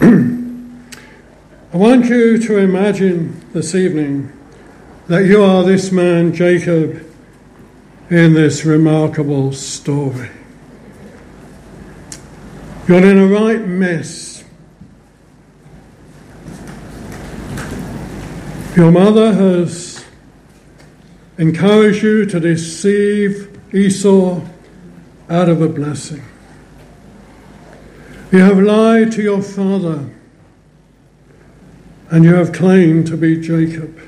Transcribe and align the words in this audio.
I 1.72 1.76
want 1.76 2.06
you 2.06 2.38
to 2.38 2.56
imagine 2.56 3.44
this 3.52 3.74
evening 3.74 4.32
that 5.08 5.26
you 5.26 5.42
are 5.42 5.62
this 5.62 5.92
man, 5.92 6.32
Jacob, 6.32 7.06
in 8.08 8.32
this 8.32 8.64
remarkable 8.64 9.52
story. 9.52 10.30
You're 12.88 13.04
in 13.04 13.18
a 13.18 13.26
right 13.26 13.60
mess. 13.60 14.42
Your 18.74 18.90
mother 18.90 19.34
has 19.34 20.02
encouraged 21.36 22.02
you 22.02 22.24
to 22.24 22.40
deceive 22.40 23.74
Esau 23.74 24.40
out 25.28 25.48
of 25.50 25.60
a 25.60 25.68
blessing. 25.68 26.22
You 28.32 28.38
have 28.38 28.60
lied 28.60 29.10
to 29.12 29.22
your 29.22 29.42
father, 29.42 30.08
and 32.10 32.24
you 32.24 32.32
have 32.34 32.52
claimed 32.52 33.08
to 33.08 33.16
be 33.16 33.40
Jacob. 33.40 33.98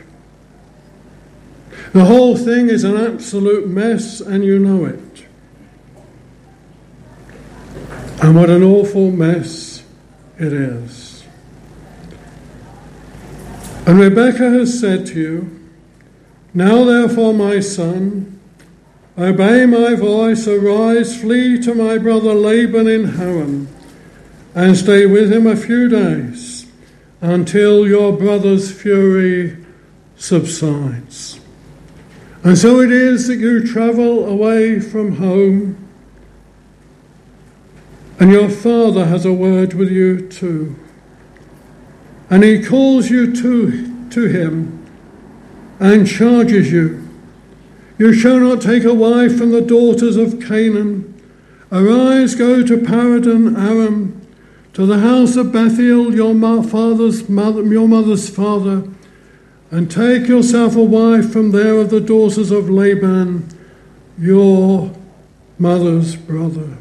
The 1.93 2.05
whole 2.05 2.37
thing 2.37 2.69
is 2.69 2.85
an 2.85 2.97
absolute 2.97 3.67
mess, 3.67 4.21
and 4.21 4.45
you 4.45 4.61
know 4.61 4.85
it. 4.85 5.27
And 8.23 8.37
what 8.37 8.49
an 8.49 8.63
awful 8.63 9.11
mess 9.11 9.83
it 10.39 10.53
is. 10.53 11.25
And 13.87 13.99
Rebekah 13.99 14.51
has 14.51 14.79
said 14.79 15.05
to 15.07 15.21
you, 15.21 15.69
Now 16.55 16.85
therefore, 16.85 17.35
my 17.35 17.59
son, 17.59 18.39
obey 19.19 19.67
my 19.67 19.97
voice, 19.97 20.47
arise, 20.47 21.21
flee 21.21 21.61
to 21.63 21.75
my 21.75 21.99
brother 21.99 22.35
Laban 22.35 22.87
in 22.87 23.05
Haran 23.05 23.72
and 24.55 24.77
stay 24.77 25.07
with 25.07 25.33
him 25.33 25.47
a 25.47 25.57
few 25.57 25.89
days 25.89 26.67
until 27.21 27.87
your 27.87 28.13
brother's 28.13 28.71
fury 28.71 29.57
subsides. 30.17 31.41
And 32.45 32.59
so 32.59 32.81
it 32.81 32.91
is 32.91 33.29
that 33.29 33.39
you 33.39 33.67
travel 33.67 34.27
away 34.27 34.81
from 34.81 35.17
home, 35.17 35.79
and 38.19 38.31
your 38.31 38.49
father 38.49 39.07
has 39.07 39.25
a 39.25 39.33
word 39.33 39.75
with 39.75 39.91
you 39.91 40.29
too. 40.29 40.77
And 42.29 42.43
he 42.43 42.63
calls 42.63 43.11
you 43.11 43.35
to, 43.35 44.11
to 44.11 44.27
him 44.27 44.87
and 45.79 46.07
charges 46.07 46.73
you. 46.73 47.09
You 47.99 48.13
shall 48.13 48.41
not 48.41 48.61
take 48.61 48.85
a 48.85 48.95
wife 48.95 49.37
from 49.37 49.51
the 49.51 49.61
daughters 49.61 50.17
of 50.17 50.41
Canaan. 50.41 51.09
Arise, 51.71 52.35
go 52.35 52.65
to 52.65 52.77
Padan 52.79 53.57
Aram 53.57 54.22
to 54.73 54.87
the 54.87 54.99
house 54.99 55.37
of 55.37 55.53
Bethuel, 55.53 56.15
your 56.15 56.63
father's 56.63 57.29
mother, 57.29 57.63
your 57.63 57.89
mother's 57.89 58.29
father, 58.31 58.89
and 59.71 59.91
take 59.91 60.29
yourself 60.29 60.77
a 60.77 60.83
wife 60.83 61.31
from 61.31 61.51
there 61.51 61.79
of 61.79 61.91
the 61.91 62.01
daughters 62.01 62.51
of 62.51 62.71
Laban, 62.71 63.49
your 64.19 64.95
mother's 65.59 66.17
brother. 66.17 66.79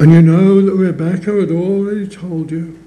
And 0.00 0.12
you 0.12 0.22
know 0.22 0.60
that 0.60 0.74
Rebekah 0.74 1.40
had 1.40 1.50
already 1.50 2.08
told 2.08 2.50
you 2.50 2.78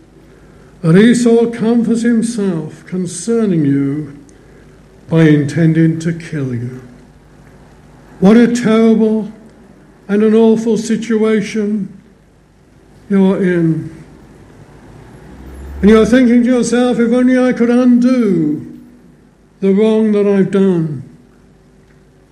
that 0.81 0.97
Esau 0.97 1.49
comforts 1.51 2.01
himself 2.01 2.85
concerning 2.85 3.65
you 3.65 4.23
by 5.09 5.23
intending 5.23 5.99
to 5.99 6.13
kill 6.13 6.53
you. 6.53 6.81
What 8.19 8.35
a 8.35 8.53
terrible 8.53 9.31
and 10.07 10.23
an 10.23 10.33
awful 10.33 10.77
situation 10.77 12.01
you're 13.09 13.41
in. 13.41 13.93
And 15.81 15.89
you're 15.89 16.05
thinking 16.05 16.43
to 16.43 16.49
yourself, 16.49 16.99
if 16.99 17.11
only 17.11 17.37
I 17.37 17.53
could 17.53 17.69
undo 17.69 18.79
the 19.59 19.73
wrong 19.73 20.11
that 20.13 20.25
I've 20.25 20.51
done. 20.51 21.03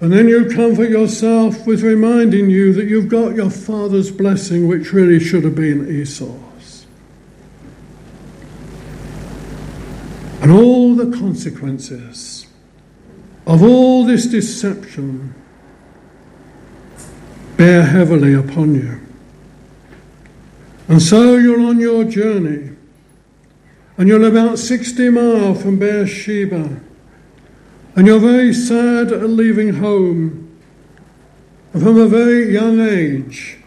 And 0.01 0.11
then 0.11 0.27
you 0.27 0.49
comfort 0.49 0.89
yourself 0.89 1.65
with 1.65 1.81
reminding 1.81 2.49
you 2.49 2.73
that 2.73 2.85
you've 2.85 3.07
got 3.07 3.35
your 3.35 3.49
father's 3.49 4.11
blessing, 4.11 4.67
which 4.67 4.93
really 4.93 5.19
should 5.19 5.43
have 5.43 5.55
been 5.55 5.87
Esau's. 5.87 6.85
And 10.41 10.51
all 10.51 10.95
the 10.95 11.15
consequences 11.17 12.47
of 13.47 13.63
all 13.63 14.05
this 14.05 14.25
deception 14.25 15.33
bear 17.57 17.83
heavily 17.83 18.33
upon 18.33 18.75
you. 18.75 19.01
And 20.87 21.01
so 21.01 21.35
you're 21.35 21.61
on 21.61 21.79
your 21.79 22.03
journey, 22.03 22.71
and 23.97 24.07
you're 24.07 24.27
about 24.27 24.59
60 24.59 25.09
miles 25.09 25.61
from 25.61 25.79
Beersheba, 25.79 26.79
and 27.95 28.07
you're 28.07 28.19
very 28.19 28.53
sad 28.53 29.11
at 29.11 29.29
leaving 29.29 29.75
home. 29.75 30.41
And 31.73 31.81
from 31.81 31.97
a 31.97 32.07
very 32.07 32.53
young 32.53 32.79
age, 32.79 33.57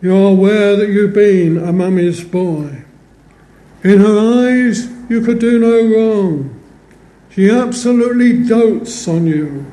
you're 0.00 0.30
aware 0.30 0.76
that 0.76 0.90
you've 0.90 1.14
been 1.14 1.56
a 1.56 1.72
mummy's 1.72 2.22
boy. 2.22 2.84
In 3.82 4.00
her 4.00 4.46
eyes, 4.46 4.88
you 5.08 5.22
could 5.22 5.38
do 5.38 5.58
no 5.58 5.96
wrong. 5.96 6.60
She 7.30 7.50
absolutely 7.50 8.44
dotes 8.44 9.08
on 9.08 9.26
you. 9.26 9.64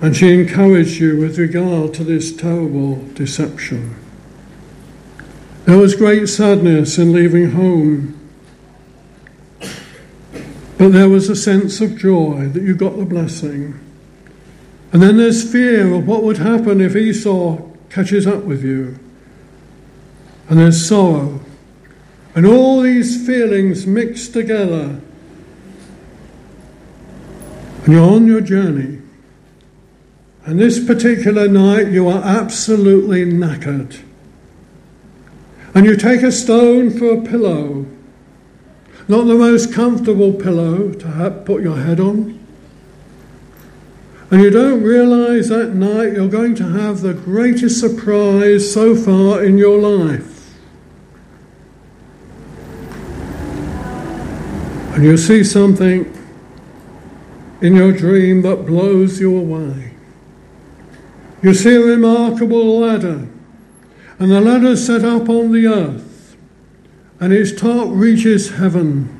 And 0.00 0.16
she 0.16 0.32
encouraged 0.32 0.98
you 0.98 1.18
with 1.18 1.38
regard 1.38 1.92
to 1.94 2.04
this 2.04 2.34
terrible 2.34 3.04
deception. 3.12 3.96
There 5.66 5.76
was 5.76 5.94
great 5.94 6.28
sadness 6.28 6.98
in 6.98 7.12
leaving 7.12 7.50
home, 7.50 8.18
but 10.78 10.92
there 10.92 11.08
was 11.08 11.28
a 11.28 11.36
sense 11.36 11.82
of 11.82 11.98
joy 11.98 12.48
that 12.48 12.62
you 12.62 12.74
got 12.74 12.96
the 12.96 13.04
blessing. 13.04 13.78
And 14.92 15.02
then 15.02 15.18
there's 15.18 15.50
fear 15.50 15.92
of 15.94 16.06
what 16.06 16.22
would 16.22 16.38
happen 16.38 16.80
if 16.80 16.96
Esau 16.96 17.58
catches 17.90 18.26
up 18.26 18.44
with 18.44 18.64
you. 18.64 18.98
And 20.48 20.58
there's 20.58 20.84
sorrow. 20.84 21.40
And 22.34 22.46
all 22.46 22.80
these 22.80 23.24
feelings 23.26 23.86
mixed 23.86 24.32
together. 24.32 25.00
And 27.84 27.92
you're 27.92 28.10
on 28.10 28.26
your 28.26 28.40
journey. 28.40 29.02
And 30.44 30.58
this 30.58 30.84
particular 30.84 31.48
night, 31.48 31.88
you 31.88 32.08
are 32.08 32.22
absolutely 32.22 33.24
knackered. 33.24 34.00
And 35.74 35.86
you 35.86 35.96
take 35.96 36.22
a 36.22 36.32
stone 36.32 36.90
for 36.90 37.12
a 37.12 37.22
pillow. 37.22 37.86
Not 39.06 39.26
the 39.26 39.34
most 39.34 39.72
comfortable 39.72 40.32
pillow 40.32 40.92
to 40.92 41.42
put 41.44 41.62
your 41.62 41.76
head 41.76 42.00
on. 42.00 42.38
And 44.30 44.42
you 44.42 44.50
don't 44.50 44.82
realize 44.82 45.48
that 45.48 45.74
night 45.74 46.12
you're 46.12 46.28
going 46.28 46.54
to 46.56 46.64
have 46.64 47.00
the 47.00 47.14
greatest 47.14 47.80
surprise 47.80 48.72
so 48.72 48.94
far 48.94 49.42
in 49.44 49.58
your 49.58 49.78
life. 49.78 50.54
And 54.94 55.04
you 55.04 55.16
see 55.16 55.42
something 55.42 56.16
in 57.60 57.74
your 57.74 57.92
dream 57.92 58.42
that 58.42 58.66
blows 58.66 59.20
you 59.20 59.36
away. 59.36 59.94
You 61.42 61.54
see 61.54 61.74
a 61.74 61.80
remarkable 61.80 62.80
ladder, 62.80 63.26
and 64.18 64.30
the 64.30 64.40
ladder 64.40 64.76
set 64.76 65.04
up 65.04 65.28
on 65.28 65.52
the 65.52 65.66
earth, 65.66 66.36
and 67.18 67.32
its 67.32 67.58
top 67.58 67.88
reaches 67.90 68.50
heaven. 68.50 69.16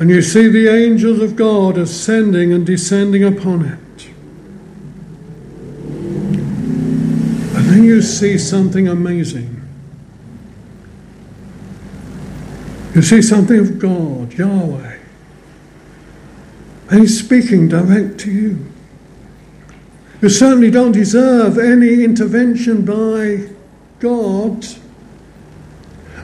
And 0.00 0.10
you 0.10 0.22
see 0.22 0.48
the 0.48 0.68
angels 0.68 1.20
of 1.20 1.36
God 1.36 1.76
ascending 1.78 2.52
and 2.52 2.66
descending 2.66 3.22
upon 3.22 3.66
it. 3.66 4.08
And 7.54 7.68
then 7.68 7.84
you 7.84 8.00
see 8.00 8.38
something 8.38 8.88
amazing. 8.88 9.60
You 12.94 13.02
see 13.02 13.22
something 13.22 13.58
of 13.58 13.78
God, 13.78 14.32
Yahweh. 14.32 14.98
And 16.88 17.00
He's 17.00 17.22
speaking 17.22 17.68
direct 17.68 18.18
to 18.20 18.30
you. 18.32 18.69
You 20.22 20.28
certainly 20.28 20.70
don't 20.70 20.92
deserve 20.92 21.58
any 21.58 22.04
intervention 22.04 22.84
by 22.84 23.48
God. 24.00 24.66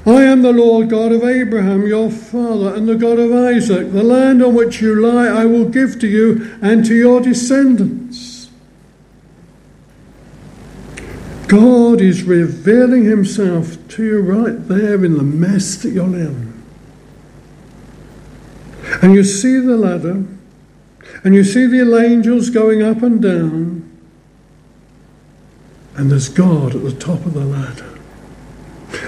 I 0.04 0.22
am 0.22 0.42
the 0.42 0.52
Lord 0.52 0.90
God 0.90 1.10
of 1.12 1.24
Abraham, 1.24 1.86
your 1.86 2.10
father, 2.10 2.74
and 2.74 2.88
the 2.88 2.94
God 2.94 3.18
of 3.18 3.32
Isaac. 3.32 3.90
The 3.92 4.04
land 4.04 4.42
on 4.42 4.54
which 4.54 4.80
you 4.80 5.00
lie 5.00 5.26
I 5.26 5.46
will 5.46 5.68
give 5.68 5.98
to 6.00 6.06
you 6.06 6.56
and 6.62 6.84
to 6.84 6.94
your 6.94 7.20
descendants. 7.20 8.50
God 11.48 12.00
is 12.00 12.22
revealing 12.22 13.04
himself 13.04 13.76
to 13.88 14.04
you 14.04 14.20
right 14.20 14.68
there 14.68 15.04
in 15.04 15.16
the 15.16 15.22
mess 15.22 15.76
that 15.76 15.90
you're 15.90 16.04
in. 16.04 16.62
And 19.02 19.14
you 19.14 19.24
see 19.24 19.58
the 19.58 19.76
ladder, 19.76 20.24
and 21.24 21.34
you 21.34 21.42
see 21.42 21.66
the 21.66 21.98
angels 21.98 22.50
going 22.50 22.82
up 22.82 23.02
and 23.02 23.20
down. 23.20 23.85
And 25.96 26.10
there's 26.10 26.28
God 26.28 26.74
at 26.74 26.82
the 26.82 26.92
top 26.92 27.24
of 27.24 27.34
the 27.34 27.44
ladder. 27.44 27.98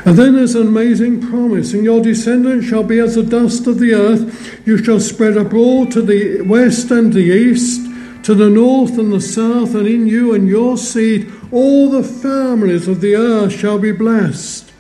And 0.04 0.16
then 0.16 0.34
there's 0.34 0.54
an 0.54 0.66
amazing 0.66 1.20
promise, 1.28 1.72
and 1.72 1.84
your 1.84 2.02
descendants 2.02 2.66
shall 2.66 2.82
be 2.82 2.98
as 2.98 3.14
the 3.14 3.22
dust 3.22 3.66
of 3.66 3.78
the 3.78 3.94
earth. 3.94 4.66
You 4.66 4.82
shall 4.82 5.00
spread 5.00 5.36
abroad 5.36 5.90
to 5.92 6.02
the 6.02 6.42
west 6.42 6.90
and 6.90 7.12
the 7.12 7.20
east, 7.20 7.86
to 8.24 8.34
the 8.34 8.50
north 8.50 8.98
and 8.98 9.12
the 9.12 9.20
south, 9.20 9.74
and 9.74 9.86
in 9.86 10.06
you 10.06 10.34
and 10.34 10.48
your 10.48 10.76
seed 10.76 11.32
all 11.50 11.90
the 11.90 12.02
families 12.02 12.88
of 12.88 13.00
the 13.00 13.14
earth 13.14 13.52
shall 13.52 13.78
be 13.78 13.92
blessed. 13.92 14.70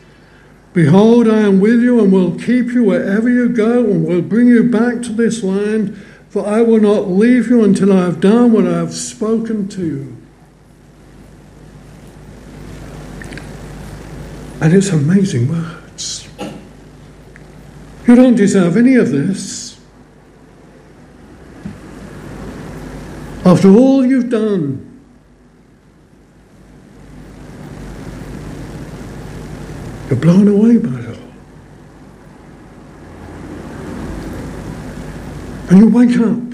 Behold, 0.74 1.28
I 1.28 1.40
am 1.40 1.60
with 1.60 1.82
you 1.82 2.00
and 2.02 2.12
will 2.12 2.38
keep 2.38 2.68
you 2.68 2.84
wherever 2.84 3.28
you 3.28 3.48
go, 3.48 3.84
and 3.84 4.06
will 4.06 4.22
bring 4.22 4.48
you 4.48 4.64
back 4.64 5.02
to 5.02 5.12
this 5.12 5.42
land, 5.42 5.96
for 6.28 6.46
I 6.46 6.60
will 6.60 6.80
not 6.80 7.08
leave 7.08 7.48
you 7.48 7.64
until 7.64 7.92
I 7.92 8.02
have 8.02 8.20
done 8.20 8.52
what 8.52 8.66
I 8.66 8.76
have 8.76 8.94
spoken 8.94 9.68
to 9.68 9.84
you. 9.84 10.17
And 14.60 14.74
it's 14.74 14.90
amazing 14.90 15.48
words. 15.48 16.28
You 18.06 18.16
don't 18.16 18.34
deserve 18.34 18.76
any 18.76 18.96
of 18.96 19.10
this. 19.10 19.78
After 23.44 23.70
all 23.70 24.04
you've 24.04 24.30
done, 24.30 24.84
you're 30.10 30.18
blown 30.18 30.48
away 30.48 30.78
by 30.78 30.98
it 30.98 31.06
all. 31.06 31.28
And 35.70 35.78
you 35.78 35.88
wake 35.88 36.18
up 36.18 36.48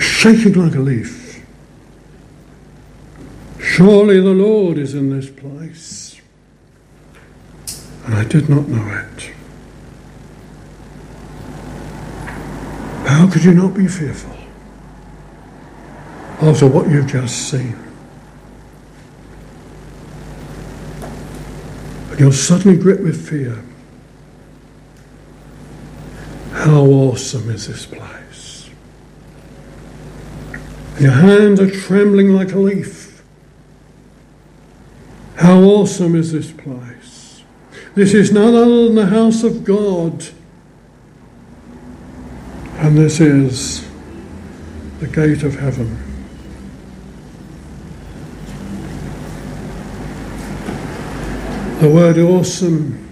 shaking 0.00 0.52
like 0.54 0.74
a 0.74 0.80
leaf. 0.80 1.25
Surely 3.76 4.20
the 4.20 4.32
Lord 4.32 4.78
is 4.78 4.94
in 4.94 5.10
this 5.10 5.28
place. 5.28 6.18
And 8.06 8.14
I 8.14 8.24
did 8.24 8.48
not 8.48 8.66
know 8.68 8.88
it. 8.88 9.30
How 13.06 13.28
could 13.30 13.44
you 13.44 13.52
not 13.52 13.74
be 13.74 13.86
fearful 13.86 14.34
after 16.40 16.66
what 16.66 16.88
you've 16.88 17.06
just 17.06 17.50
seen? 17.50 17.76
And 22.12 22.18
you're 22.18 22.32
suddenly 22.32 22.78
gripped 22.78 23.02
with 23.02 23.28
fear. 23.28 23.62
How 26.52 26.80
awesome 26.80 27.50
is 27.50 27.66
this 27.68 27.84
place? 27.84 28.70
Your 30.98 31.12
hands 31.12 31.60
are 31.60 31.70
trembling 31.70 32.30
like 32.30 32.52
a 32.52 32.58
leaf. 32.58 33.05
How 35.36 35.60
awesome 35.60 36.14
is 36.14 36.32
this 36.32 36.50
place! 36.50 37.42
This 37.94 38.12
is 38.14 38.32
none 38.32 38.54
other 38.54 38.84
than 38.84 38.94
the 38.94 39.06
house 39.06 39.42
of 39.42 39.64
God. 39.64 40.26
And 42.76 42.96
this 42.96 43.20
is 43.20 43.86
the 45.00 45.06
gate 45.06 45.42
of 45.42 45.58
heaven. 45.58 45.96
The 51.80 51.90
word 51.90 52.18
awesome, 52.18 53.08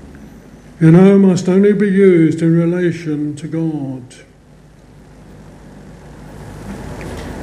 you 0.81 0.91
know, 0.91 1.19
must 1.19 1.49
only 1.49 1.73
be 1.73 1.89
used 1.89 2.41
in 2.41 2.57
relation 2.57 3.37
to 3.37 3.49
God. 3.49 4.15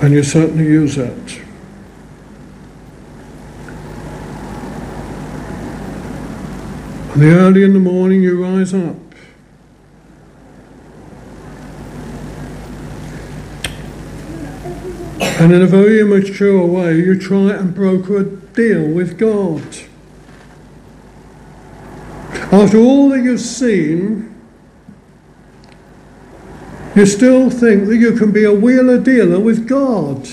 And 0.03 0.13
you 0.13 0.23
certainly 0.23 0.65
use 0.65 0.97
it. 0.97 1.41
And 7.13 7.23
early 7.23 7.63
in 7.63 7.73
the 7.73 7.79
morning 7.79 8.23
you 8.23 8.41
rise 8.41 8.73
up. 8.73 8.95
And 15.19 15.51
in 15.51 15.61
a 15.61 15.67
very 15.67 15.99
immature 15.99 16.65
way, 16.65 16.97
you 16.97 17.19
try 17.19 17.51
and 17.53 17.75
broker 17.75 18.17
a 18.17 18.23
deal 18.23 18.87
with 18.87 19.17
God. 19.17 19.61
After 22.51 22.77
all 22.77 23.09
that 23.09 23.23
you've 23.23 23.41
seen, 23.41 24.33
you 26.95 27.05
still 27.05 27.49
think 27.49 27.87
that 27.87 27.97
you 27.97 28.13
can 28.13 28.31
be 28.31 28.45
a 28.45 28.53
wheeler 28.53 28.99
dealer 28.99 29.39
with 29.39 29.67
God. 29.67 30.27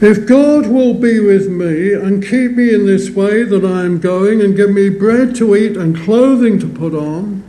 If 0.00 0.26
God 0.26 0.66
will 0.66 0.94
be 0.94 1.20
with 1.20 1.48
me 1.48 1.92
and 1.92 2.26
keep 2.26 2.52
me 2.52 2.72
in 2.72 2.86
this 2.86 3.10
way 3.10 3.42
that 3.42 3.64
I 3.64 3.84
am 3.84 4.00
going 4.00 4.40
and 4.40 4.56
give 4.56 4.70
me 4.70 4.88
bread 4.88 5.34
to 5.36 5.54
eat 5.54 5.76
and 5.76 5.94
clothing 5.94 6.58
to 6.60 6.68
put 6.68 6.94
on, 6.94 7.42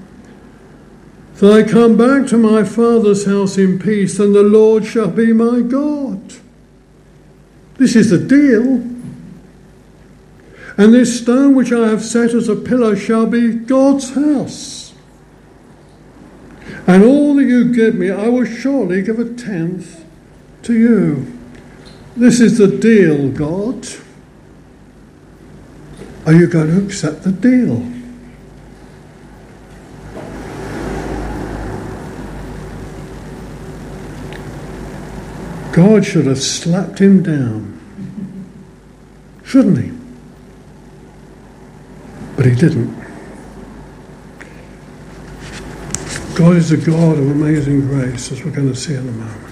that 1.35 1.49
I 1.49 1.63
come 1.63 1.95
back 1.95 2.27
to 2.27 2.37
my 2.37 2.65
Father's 2.65 3.25
house 3.25 3.57
in 3.57 3.79
peace, 3.79 4.19
and 4.19 4.35
the 4.35 4.43
Lord 4.43 4.85
shall 4.85 5.07
be 5.07 5.31
my 5.31 5.61
God. 5.61 6.33
This 7.77 7.95
is 7.95 8.09
the 8.09 8.19
deal. 8.19 8.85
And 10.77 10.93
this 10.93 11.21
stone 11.21 11.55
which 11.55 11.71
I 11.71 11.87
have 11.87 12.03
set 12.03 12.33
as 12.33 12.49
a 12.49 12.55
pillar 12.55 12.97
shall 12.97 13.27
be 13.27 13.53
God's 13.53 14.13
house. 14.13 14.93
And 16.85 17.03
all 17.03 17.35
that 17.35 17.45
you 17.45 17.73
give 17.73 17.95
me, 17.95 18.11
I 18.11 18.27
will 18.27 18.45
surely 18.45 19.01
give 19.01 19.19
a 19.19 19.33
tenth 19.33 20.05
to 20.63 20.73
you. 20.73 21.40
This 22.15 22.41
is 22.41 22.57
the 22.57 22.67
deal, 22.67 23.29
God. 23.29 23.87
Are 26.25 26.33
you 26.33 26.47
going 26.47 26.67
to 26.67 26.85
accept 26.85 27.23
the 27.23 27.31
deal? 27.31 27.79
God 35.71 36.05
should 36.05 36.25
have 36.25 36.41
slapped 36.41 36.99
him 36.99 37.23
down, 37.23 37.79
shouldn't 39.45 39.77
he? 39.77 39.91
But 42.35 42.45
he 42.45 42.55
didn't. 42.55 42.93
God 46.35 46.57
is 46.57 46.71
a 46.71 46.77
God 46.77 47.17
of 47.17 47.29
amazing 47.31 47.87
grace, 47.87 48.31
as 48.31 48.43
we're 48.43 48.51
going 48.51 48.67
to 48.67 48.75
see 48.75 48.95
in 48.95 49.07
a 49.07 49.11
moment. 49.11 49.50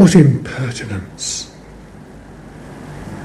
What 0.00 0.14
impertinence 0.14 1.54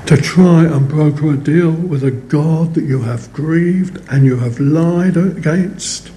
to 0.08 0.18
try 0.18 0.66
and 0.66 0.90
broker 0.90 1.32
a 1.32 1.38
deal 1.38 1.72
with 1.72 2.04
a 2.04 2.12
God 2.12 2.74
that 2.74 2.84
you 2.84 3.04
have 3.04 3.32
grieved 3.32 4.02
and 4.12 4.26
you 4.26 4.40
have 4.40 4.60
lied 4.60 5.16
against. 5.16 6.12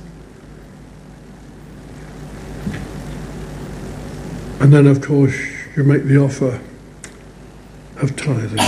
And 4.59 4.73
then, 4.73 4.89
of 4.89 5.01
course, 5.01 5.37
you 5.77 5.85
make 5.85 6.03
the 6.03 6.19
offer 6.19 6.61
of 7.99 8.17
tithing. 8.17 8.59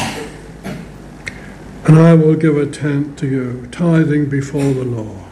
And 1.89 1.99
I 1.99 2.15
will 2.15 2.37
give 2.37 2.57
a 2.57 2.67
tenth 2.67 3.17
to 3.17 3.27
you, 3.27 3.67
tithing 3.73 4.29
before 4.29 4.73
the 4.75 4.85
law. 4.85 5.30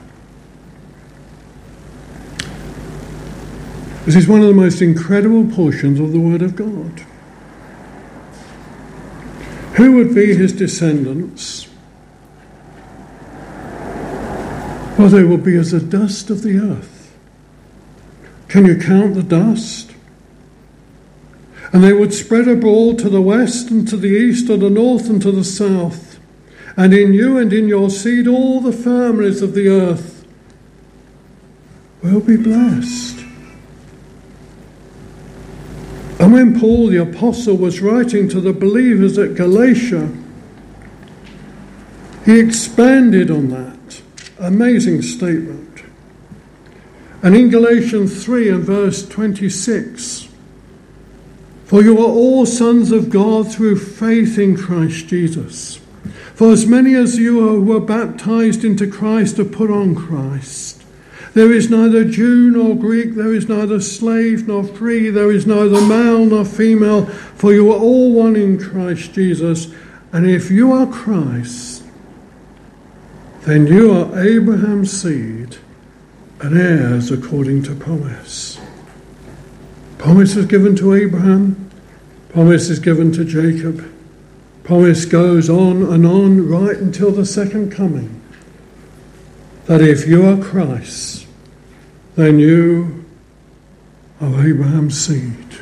This 4.09 4.17
is 4.17 4.27
one 4.27 4.41
of 4.41 4.49
the 4.49 4.55
most 4.55 4.81
incredible 4.81 5.45
portions 5.55 6.01
of 6.01 6.13
the 6.13 6.19
Word 6.19 6.41
of 6.41 6.57
God. 6.57 7.05
Who 9.75 9.97
would 9.97 10.15
be 10.15 10.35
his 10.35 10.55
descendants? 10.55 11.69
Well, 14.99 15.11
they 15.11 15.25
will 15.25 15.37
be 15.37 15.57
as 15.57 15.73
the 15.73 15.81
dust 15.81 16.31
of 16.31 16.41
the 16.41 16.59
earth. 16.59 17.15
Can 18.49 18.65
you 18.65 18.79
count 18.79 19.13
the 19.13 19.23
dust? 19.23 19.93
And 21.75 21.85
they 21.85 21.93
would 21.93 22.15
spread 22.15 22.49
abroad 22.49 22.99
to 23.01 23.11
the 23.11 23.21
west 23.21 23.71
and 23.71 23.87
to 23.89 23.99
the 23.99 24.09
east, 24.09 24.47
to 24.47 24.57
the 24.57 24.71
north 24.71 25.11
and 25.11 25.21
to 25.21 25.31
the 25.31 25.45
south. 25.45 26.19
And 26.79 26.95
in 26.95 27.13
you 27.13 27.37
and 27.37 27.53
in 27.53 27.69
your 27.69 27.91
seed, 27.91 28.27
all 28.27 28.63
the 28.63 28.73
families 28.73 29.43
of 29.43 29.53
the 29.53 29.69
earth 29.69 30.27
will 32.03 32.21
be 32.21 32.39
blessed. 32.39 33.18
And 36.29 36.35
when 36.35 36.61
Paul 36.61 36.89
the 36.89 37.01
Apostle 37.01 37.57
was 37.57 37.81
writing 37.81 38.29
to 38.29 38.39
the 38.39 38.53
believers 38.53 39.17
at 39.17 39.35
Galatia, 39.35 40.15
he 42.27 42.39
expanded 42.39 43.31
on 43.31 43.49
that 43.49 44.03
amazing 44.39 45.01
statement. 45.01 45.85
And 47.23 47.35
in 47.35 47.49
Galatians 47.49 48.23
3 48.23 48.51
and 48.51 48.63
verse 48.63 49.09
26, 49.09 50.29
for 51.65 51.83
you 51.83 51.97
are 51.97 52.13
all 52.13 52.45
sons 52.45 52.93
of 52.93 53.09
God 53.09 53.51
through 53.51 53.79
faith 53.79 54.39
in 54.39 54.55
Christ 54.55 55.07
Jesus. 55.07 55.81
For 56.35 56.53
as 56.53 56.67
many 56.67 56.95
as 56.95 57.17
you 57.17 57.63
were 57.63 57.81
baptized 57.81 58.67
into 58.67 58.87
Christ 58.87 59.39
have 59.39 59.51
put 59.51 59.71
on 59.71 59.95
Christ. 59.95 60.78
There 61.39 61.53
is 61.53 61.71
neither 61.71 62.05
Jew 62.05 62.51
nor 62.51 62.75
Greek, 62.75 63.15
there 63.15 63.33
is 63.33 63.49
neither 63.49 63.81
slave 63.81 64.49
nor 64.49 64.65
free, 64.65 65.09
there 65.09 65.31
is 65.31 65.47
neither 65.47 65.81
male 65.81 66.27
nor 66.27 66.45
female, 66.45 67.07
for 67.07 67.53
you 67.53 67.71
are 67.71 67.79
all 67.79 68.13
one 68.13 68.35
in 68.35 68.59
Christ 68.59 69.13
Jesus. 69.13 69.73
And 70.13 70.29
if 70.29 70.51
you 70.51 70.73
are 70.73 70.89
Christ, 70.89 71.85
then 73.43 73.69
you 73.69 73.93
are 73.93 74.19
Abraham's 74.19 74.91
seed 74.91 75.59
and 76.41 76.59
heirs 76.59 77.13
according 77.13 77.63
to 77.63 77.75
promise. 77.77 78.59
Promise 79.97 80.35
is 80.35 80.47
given 80.47 80.75
to 80.75 80.93
Abraham, 80.93 81.71
promise 82.31 82.69
is 82.69 82.81
given 82.81 83.13
to 83.13 83.25
Jacob, 83.25 83.89
promise 84.65 85.05
goes 85.05 85.49
on 85.49 85.85
and 85.85 86.05
on 86.05 86.49
right 86.49 86.79
until 86.79 87.13
the 87.13 87.25
second 87.25 87.71
coming. 87.71 88.21
That 89.67 89.83
if 89.83 90.09
you 90.09 90.27
are 90.27 90.37
Christ, 90.37 91.28
then 92.19 92.37
you 92.37 93.05
of 94.21 94.45
Abraham's 94.45 95.07
seed. 95.07 95.55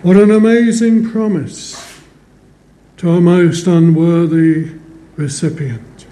What 0.00 0.16
an 0.16 0.30
amazing 0.30 1.10
promise 1.10 2.02
to 2.96 3.10
a 3.10 3.20
most 3.20 3.66
unworthy 3.66 4.72
recipient. 5.16 6.06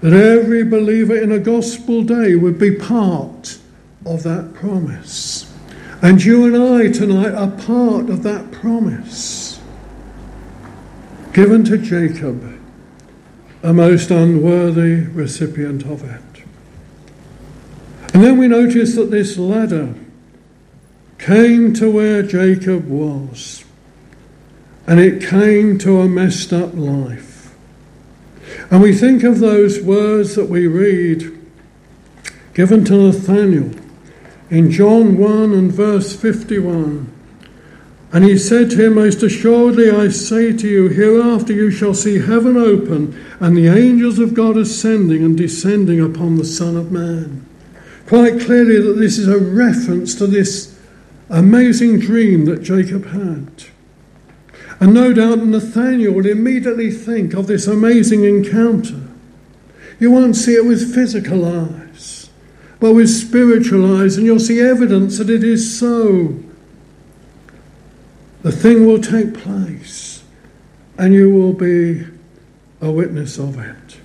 That 0.00 0.12
every 0.12 0.64
believer 0.64 1.16
in 1.16 1.30
a 1.30 1.38
gospel 1.38 2.02
day 2.02 2.34
would 2.34 2.58
be 2.58 2.74
part 2.74 3.58
of 4.04 4.24
that 4.24 4.52
promise. 4.54 5.54
And 6.02 6.24
you 6.24 6.46
and 6.46 6.56
I 6.56 6.90
tonight 6.90 7.34
are 7.34 7.52
part 7.52 8.10
of 8.10 8.24
that 8.24 8.50
promise 8.50 9.60
given 11.32 11.62
to 11.66 11.78
Jacob, 11.78 12.60
a 13.62 13.72
most 13.72 14.10
unworthy 14.10 15.06
recipient 15.06 15.84
of 15.84 16.02
it. 16.02 16.27
And 18.18 18.26
then 18.26 18.36
we 18.36 18.48
notice 18.48 18.96
that 18.96 19.12
this 19.12 19.38
ladder 19.38 19.94
came 21.20 21.72
to 21.74 21.88
where 21.88 22.20
Jacob 22.20 22.88
was, 22.88 23.64
and 24.88 24.98
it 24.98 25.22
came 25.22 25.78
to 25.78 26.00
a 26.00 26.08
messed 26.08 26.52
up 26.52 26.74
life. 26.74 27.54
And 28.72 28.82
we 28.82 28.92
think 28.92 29.22
of 29.22 29.38
those 29.38 29.80
words 29.80 30.34
that 30.34 30.48
we 30.48 30.66
read 30.66 31.40
given 32.54 32.84
to 32.86 33.06
Nathaniel 33.06 33.70
in 34.50 34.72
John 34.72 35.16
1 35.16 35.52
and 35.52 35.72
verse 35.72 36.16
51. 36.16 37.12
And 38.12 38.24
he 38.24 38.36
said 38.36 38.72
to 38.72 38.84
him, 38.84 38.94
Most 38.96 39.22
assuredly 39.22 39.92
I 39.92 40.08
say 40.08 40.52
to 40.54 40.66
you, 40.68 40.88
hereafter 40.88 41.52
you 41.52 41.70
shall 41.70 41.94
see 41.94 42.18
heaven 42.18 42.56
open 42.56 43.16
and 43.38 43.56
the 43.56 43.68
angels 43.68 44.18
of 44.18 44.34
God 44.34 44.56
ascending 44.56 45.22
and 45.22 45.38
descending 45.38 46.00
upon 46.00 46.34
the 46.34 46.44
Son 46.44 46.76
of 46.76 46.90
Man 46.90 47.47
quite 48.08 48.40
clearly 48.40 48.80
that 48.80 48.94
this 48.94 49.18
is 49.18 49.28
a 49.28 49.38
reference 49.38 50.14
to 50.14 50.26
this 50.26 50.78
amazing 51.28 52.00
dream 52.00 52.46
that 52.46 52.62
Jacob 52.62 53.04
had. 53.08 53.64
And 54.80 54.94
no 54.94 55.12
doubt 55.12 55.44
Nathaniel 55.44 56.14
would 56.14 56.24
immediately 56.24 56.90
think 56.90 57.34
of 57.34 57.46
this 57.46 57.66
amazing 57.66 58.24
encounter. 58.24 59.02
You 60.00 60.10
won't 60.10 60.36
see 60.36 60.54
it 60.54 60.64
with 60.64 60.94
physical 60.94 61.44
eyes, 61.44 62.30
but 62.80 62.94
with 62.94 63.10
spiritual 63.10 64.00
eyes, 64.00 64.16
and 64.16 64.24
you'll 64.24 64.40
see 64.40 64.60
evidence 64.60 65.18
that 65.18 65.28
it 65.28 65.44
is 65.44 65.78
so. 65.78 66.38
The 68.42 68.52
thing 68.52 68.86
will 68.86 69.02
take 69.02 69.34
place, 69.34 70.22
and 70.96 71.12
you 71.12 71.28
will 71.28 71.52
be 71.52 72.06
a 72.80 72.90
witness 72.90 73.36
of 73.36 73.58
it. 73.58 73.98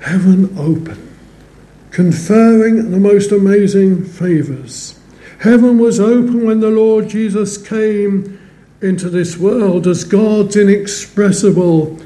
Heaven 0.00 0.58
open 0.58 1.05
conferring 1.96 2.90
the 2.90 3.00
most 3.00 3.32
amazing 3.32 4.04
favours. 4.04 5.00
Heaven 5.40 5.78
was 5.78 5.98
open 5.98 6.44
when 6.44 6.60
the 6.60 6.68
Lord 6.68 7.08
Jesus 7.08 7.56
came 7.56 8.38
into 8.82 9.08
this 9.08 9.38
world 9.38 9.86
as 9.86 10.04
God's 10.04 10.56
inexpressible 10.56 11.98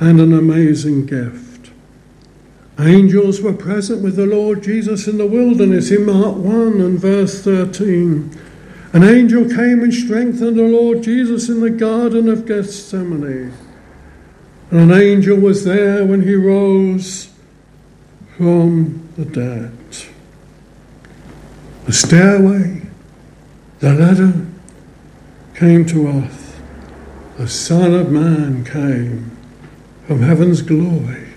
and 0.00 0.20
an 0.20 0.32
amazing 0.32 1.06
gift. 1.06 1.70
Angels 2.80 3.40
were 3.40 3.52
present 3.52 4.02
with 4.02 4.16
the 4.16 4.26
Lord 4.26 4.64
Jesus 4.64 5.06
in 5.06 5.16
the 5.16 5.26
wilderness 5.26 5.92
in 5.92 6.06
Mark 6.06 6.34
1 6.34 6.80
and 6.80 6.98
verse 6.98 7.40
13. 7.40 8.36
An 8.92 9.04
angel 9.04 9.44
came 9.44 9.84
and 9.84 9.94
strengthened 9.94 10.58
the 10.58 10.62
Lord 10.62 11.04
Jesus 11.04 11.48
in 11.48 11.60
the 11.60 11.70
Garden 11.70 12.28
of 12.28 12.46
Gethsemane. 12.46 13.52
And 14.72 14.90
an 14.90 15.00
angel 15.00 15.38
was 15.38 15.64
there 15.64 16.04
when 16.04 16.22
he 16.22 16.34
rose 16.34 17.29
from 18.40 19.06
the 19.18 19.24
dead. 19.26 19.76
The 21.84 21.92
stairway, 21.92 22.80
the 23.80 23.92
ladder 23.92 24.46
came 25.54 25.84
to 25.88 26.08
earth. 26.08 26.58
The 27.36 27.46
Son 27.46 27.92
of 27.92 28.10
Man 28.10 28.64
came 28.64 29.36
from 30.06 30.22
heaven's 30.22 30.62
glory. 30.62 31.34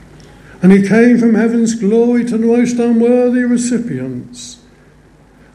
And 0.62 0.72
he 0.72 0.88
came 0.88 1.18
from 1.18 1.34
heaven's 1.36 1.76
glory 1.76 2.24
to 2.24 2.38
the 2.38 2.48
most 2.48 2.78
unworthy 2.78 3.44
recipients. 3.44 4.62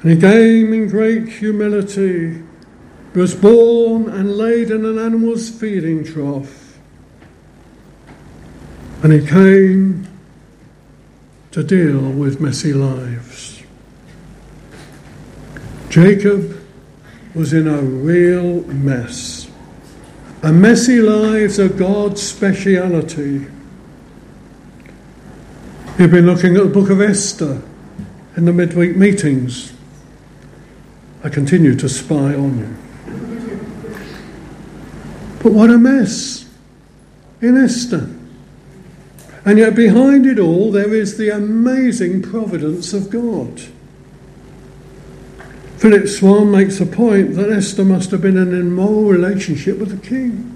And 0.02 0.12
he 0.12 0.20
came 0.20 0.74
in 0.74 0.86
great 0.90 1.30
humility. 1.30 2.42
He 3.14 3.18
was 3.18 3.34
born 3.34 4.10
and 4.10 4.36
laid 4.36 4.70
in 4.70 4.84
an 4.84 4.98
animal's 4.98 5.48
feeding 5.48 6.04
trough. 6.04 6.78
And 9.02 9.14
he 9.14 9.26
came 9.26 10.06
to 11.52 11.62
deal 11.62 12.00
with 12.10 12.40
messy 12.40 12.72
lives. 12.72 13.62
Jacob 15.88 16.60
was 17.34 17.52
in 17.52 17.66
a 17.66 17.80
real 17.80 18.62
mess. 18.64 19.50
And 20.42 20.60
messy 20.60 21.00
lives 21.00 21.58
are 21.58 21.68
God's 21.68 22.22
speciality. 22.22 23.46
You've 25.98 26.10
been 26.10 26.26
looking 26.26 26.56
at 26.56 26.62
the 26.62 26.68
book 26.68 26.90
of 26.90 27.00
Esther 27.00 27.62
in 28.36 28.44
the 28.44 28.52
midweek 28.52 28.96
meetings. 28.96 29.72
I 31.24 31.28
continue 31.28 31.74
to 31.74 31.88
spy 31.88 32.34
on 32.34 32.58
you. 32.58 32.76
But 35.42 35.52
what 35.52 35.70
a 35.70 35.78
mess 35.78 36.48
in 37.40 37.56
Esther. 37.56 38.17
And 39.48 39.58
yet, 39.58 39.74
behind 39.74 40.26
it 40.26 40.38
all, 40.38 40.70
there 40.70 40.92
is 40.92 41.16
the 41.16 41.30
amazing 41.30 42.20
providence 42.20 42.92
of 42.92 43.08
God. 43.08 43.62
Philip 45.78 46.06
Swan 46.06 46.50
makes 46.50 46.80
a 46.80 46.84
point 46.84 47.34
that 47.36 47.48
Esther 47.48 47.82
must 47.82 48.10
have 48.10 48.20
been 48.20 48.36
in 48.36 48.48
an 48.48 48.60
immoral 48.60 49.04
relationship 49.04 49.78
with 49.78 49.88
the 49.88 50.06
king. 50.06 50.54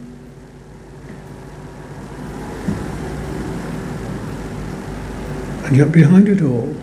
And 5.64 5.74
yet, 5.74 5.90
behind 5.90 6.28
it 6.28 6.42
all, 6.42 6.76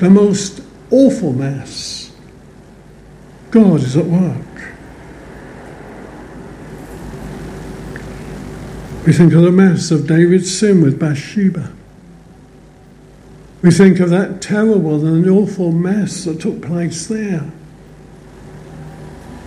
the 0.00 0.10
most 0.10 0.60
awful 0.90 1.32
mess, 1.32 2.12
God 3.50 3.80
is 3.80 3.96
at 3.96 4.04
work. 4.04 4.51
We 9.04 9.12
think 9.12 9.32
of 9.32 9.42
the 9.42 9.50
mess 9.50 9.90
of 9.90 10.06
David's 10.06 10.56
sin 10.56 10.80
with 10.80 11.00
Bathsheba. 11.00 11.72
We 13.60 13.70
think 13.72 13.98
of 13.98 14.10
that 14.10 14.40
terrible 14.40 15.04
and 15.06 15.28
awful 15.28 15.72
mess 15.72 16.24
that 16.24 16.40
took 16.40 16.62
place 16.62 17.06
there. 17.08 17.50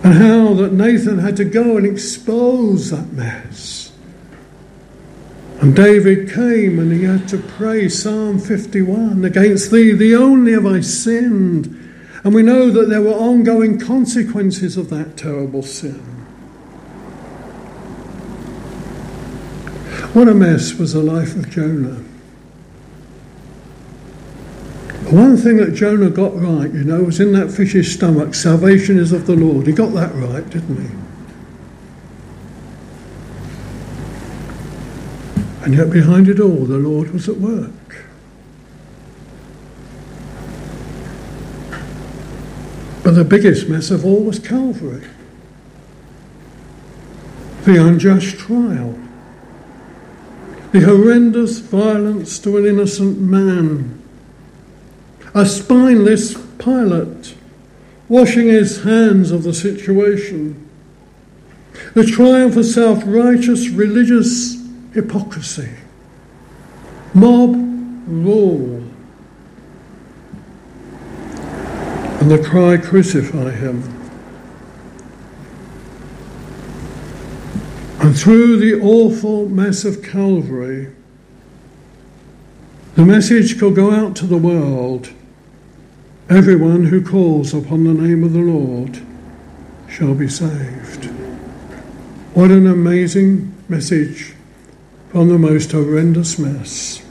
And 0.02 0.14
how 0.14 0.54
that 0.54 0.72
Nathan 0.72 1.18
had 1.18 1.36
to 1.38 1.44
go 1.44 1.78
and 1.78 1.86
expose 1.86 2.90
that 2.90 3.12
mess. 3.12 3.92
And 5.60 5.74
David 5.74 6.30
came 6.30 6.78
and 6.78 6.92
he 6.92 7.04
had 7.04 7.26
to 7.28 7.38
pray 7.38 7.88
Psalm 7.88 8.38
51 8.38 9.24
Against 9.24 9.70
thee, 9.70 9.92
the 9.92 10.14
only 10.14 10.52
have 10.52 10.66
I 10.66 10.80
sinned. 10.80 11.66
And 12.24 12.34
we 12.34 12.42
know 12.42 12.70
that 12.70 12.90
there 12.90 13.02
were 13.02 13.12
ongoing 13.12 13.78
consequences 13.78 14.76
of 14.76 14.90
that 14.90 15.16
terrible 15.16 15.62
sin. 15.62 16.15
What 20.16 20.28
a 20.28 20.34
mess 20.34 20.72
was 20.72 20.94
the 20.94 21.02
life 21.02 21.36
of 21.36 21.50
Jonah. 21.50 22.02
The 25.04 25.14
one 25.14 25.36
thing 25.36 25.58
that 25.58 25.74
Jonah 25.74 26.08
got 26.08 26.34
right, 26.34 26.72
you 26.72 26.84
know, 26.84 27.02
was 27.02 27.20
in 27.20 27.32
that 27.32 27.50
fish's 27.50 27.92
stomach 27.92 28.34
salvation 28.34 28.98
is 28.98 29.12
of 29.12 29.26
the 29.26 29.36
Lord. 29.36 29.66
He 29.66 29.74
got 29.74 29.92
that 29.92 30.14
right, 30.14 30.48
didn't 30.48 30.82
he? 30.82 30.90
And 35.66 35.74
yet, 35.74 35.90
behind 35.90 36.30
it 36.30 36.40
all, 36.40 36.64
the 36.64 36.78
Lord 36.78 37.10
was 37.10 37.28
at 37.28 37.36
work. 37.36 38.06
But 43.04 43.10
the 43.10 43.24
biggest 43.24 43.68
mess 43.68 43.90
of 43.90 44.06
all 44.06 44.24
was 44.24 44.38
Calvary 44.38 45.06
the 47.64 47.76
unjust 47.86 48.38
trial 48.38 48.98
the 50.72 50.80
horrendous 50.80 51.58
violence 51.58 52.38
to 52.40 52.56
an 52.56 52.66
innocent 52.66 53.18
man, 53.20 54.02
a 55.34 55.46
spineless 55.46 56.34
Pilate 56.58 57.34
washing 58.08 58.46
his 58.46 58.82
hands 58.82 59.30
of 59.30 59.42
the 59.42 59.54
situation. 59.54 60.68
The 61.94 62.04
triumph 62.04 62.56
of 62.56 62.64
self 62.64 63.02
righteous 63.06 63.68
religious 63.68 64.56
hypocrisy, 64.94 65.70
mob 67.14 67.54
rule, 68.06 68.82
and 72.20 72.30
the 72.30 72.42
cry, 72.42 72.78
Crucify 72.78 73.50
him. 73.50 73.95
Through 78.16 78.58
the 78.58 78.80
awful 78.80 79.48
mess 79.48 79.84
of 79.84 80.02
Calvary, 80.02 80.92
the 82.94 83.04
message 83.04 83.58
could 83.58 83.74
go 83.74 83.90
out 83.90 84.16
to 84.16 84.26
the 84.26 84.38
world 84.38 85.12
everyone 86.28 86.86
who 86.86 87.04
calls 87.04 87.54
upon 87.54 87.84
the 87.84 87.94
name 87.94 88.24
of 88.24 88.32
the 88.32 88.40
Lord 88.40 89.00
shall 89.88 90.14
be 90.14 90.28
saved. 90.28 91.04
What 92.34 92.50
an 92.50 92.66
amazing 92.66 93.54
message 93.68 94.34
from 95.10 95.28
the 95.28 95.38
most 95.38 95.72
horrendous 95.72 96.38
mess. 96.38 97.02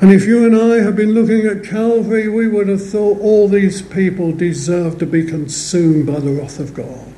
And 0.00 0.12
if 0.12 0.26
you 0.26 0.44
and 0.44 0.54
I 0.54 0.82
had 0.84 0.96
been 0.96 1.12
looking 1.12 1.46
at 1.46 1.64
Calvary, 1.64 2.28
we 2.28 2.48
would 2.48 2.68
have 2.68 2.86
thought 2.86 3.20
all 3.20 3.48
these 3.48 3.80
people 3.80 4.32
deserve 4.32 4.98
to 4.98 5.06
be 5.06 5.24
consumed 5.24 6.06
by 6.06 6.20
the 6.20 6.32
wrath 6.32 6.58
of 6.58 6.74
God. 6.74 7.13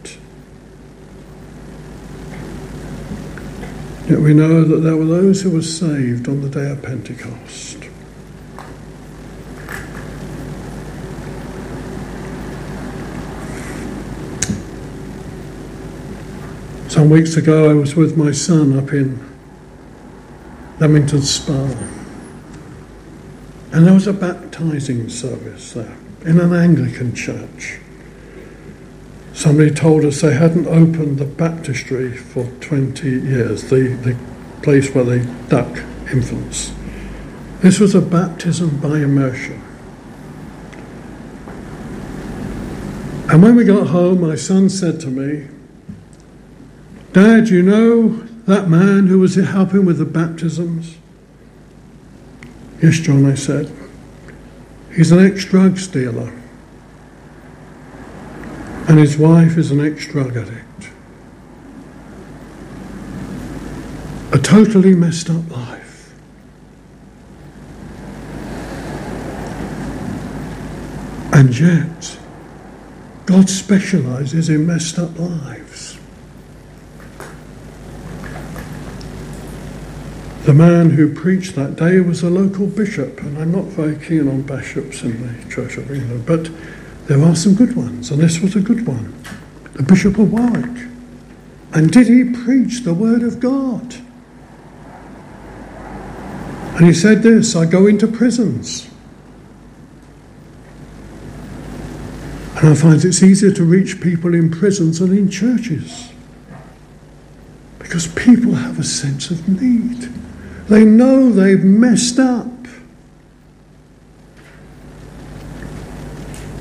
Yet 4.09 4.21
we 4.21 4.35
know 4.35 4.63
that 4.63 4.77
there 4.83 4.97
were 4.97 5.05
those 5.05 5.43
who 5.43 5.51
were 5.51 5.63
saved 5.63 6.29
on 6.29 6.41
the 6.41 6.49
day 6.49 6.71
of 6.71 6.81
Pentecost. 6.81 7.79
Some 16.89 17.11
weeks 17.11 17.37
ago, 17.37 17.69
I 17.69 17.75
was 17.75 17.97
with 17.97 18.17
my 18.17 18.31
son 18.31 18.79
up 18.79 18.93
in 18.93 19.19
Leamington 20.79 21.23
Spa, 21.23 21.75
and 23.73 23.85
there 23.85 23.93
was 23.93 24.07
a 24.07 24.13
baptizing 24.13 25.09
service 25.09 25.73
there 25.73 25.97
in 26.25 26.39
an 26.39 26.55
Anglican 26.55 27.13
church. 27.13 27.81
Somebody 29.37 29.71
told 29.71 30.07
us 30.07 30.23
they 30.23 30.33
hadn't 30.33 30.67
opened 30.67 31.19
the 31.19 31.27
baptistry 31.27 32.17
for 32.17 32.45
20 32.63 33.07
years, 33.07 33.65
the, 33.65 33.89
the 33.89 34.17
place 34.63 34.95
where 34.95 35.05
they 35.05 35.27
duck 35.49 35.77
infants. 36.11 36.73
This 37.61 37.79
was 37.79 37.95
a 37.95 38.01
baptism 38.01 38.81
by 38.81 38.97
immersion. 39.01 39.63
And 43.29 43.43
when 43.43 43.57
we 43.57 43.65
got 43.65 43.89
home, 43.89 44.23
my 44.23 44.37
son 44.37 44.71
said 44.71 45.01
to 45.01 45.09
me, 45.09 45.49
Dad, 47.13 47.51
you 47.51 47.61
know 47.61 48.09
that 48.47 48.71
man 48.71 49.09
who 49.09 49.19
was 49.19 49.35
helping 49.35 49.85
with 49.85 49.99
the 49.99 50.07
baptisms? 50.07 50.97
Yes, 52.83 53.01
John, 53.01 53.31
I 53.31 53.35
said. 53.35 53.71
He's 54.95 55.13
an 55.13 55.19
ex 55.19 55.45
drug 55.45 55.79
dealer. 55.93 56.33
And 58.89 58.99
his 59.01 59.19
wife 59.19 59.59
is 59.59 59.71
an 59.71 59.81
ex 59.81 60.07
drug 60.07 60.37
addict. 60.37 60.91
A 64.33 64.39
totally 64.39 64.95
messed 64.95 65.29
up 65.29 65.51
life. 65.51 66.15
And 71.33 71.59
yet, 71.59 72.19
God 73.27 73.51
specializes 73.51 74.49
in 74.49 74.67
messed 74.67 74.99
up 74.99 75.19
lives. 75.19 75.99
The 80.45 80.55
man 80.55 80.91
who 80.91 81.13
preached 81.13 81.57
that 81.57 81.75
day 81.75 81.99
was 81.99 82.23
a 82.23 82.31
local 82.31 82.69
bishop, 82.69 83.21
and 83.21 83.37
I'm 83.37 83.51
not 83.51 83.65
very 83.65 83.97
keen 83.97 84.29
on 84.29 84.43
bishops 84.43 85.03
in 85.03 85.27
the 85.27 85.51
Church 85.51 85.77
of 85.77 85.91
England, 85.91 86.25
but 86.25 86.49
there 87.07 87.23
are 87.23 87.37
some 87.37 87.55
good 87.55 87.77
ones, 87.77 88.11
and 88.11 88.21
this 88.21 88.41
was 88.41 88.57
a 88.57 88.61
good 88.61 88.87
one. 88.87 89.15
The 89.75 89.83
Bishop 89.83 90.19
of 90.19 90.33
Warwick. 90.33 90.89
And 91.73 91.91
did 91.93 92.07
he 92.07 92.25
preach 92.25 92.83
the 92.83 92.95
Word 92.95 93.23
of 93.23 93.39
God? 93.39 93.95
And 96.77 96.85
he 96.85 96.93
said 96.93 97.23
this 97.23 97.55
I 97.55 97.65
go 97.65 97.87
into 97.87 98.07
prisons. 98.07 98.91
And 102.57 102.71
I 102.71 102.75
find 102.75 103.05
it's 103.05 103.23
easier 103.23 103.53
to 103.53 103.65
reach 103.65 104.01
people 104.01 104.35
in 104.35 104.51
prisons 104.51 104.99
than 104.99 105.17
in 105.17 105.31
churches. 105.31 106.11
Because 107.79 108.09
people 108.09 108.55
have 108.55 108.79
a 108.79 108.85
sense 108.85 109.31
of 109.31 109.47
need. 109.49 110.11
They 110.69 110.85
know 110.85 111.31
they've 111.31 111.63
messed 111.63 112.19
up. 112.19 112.47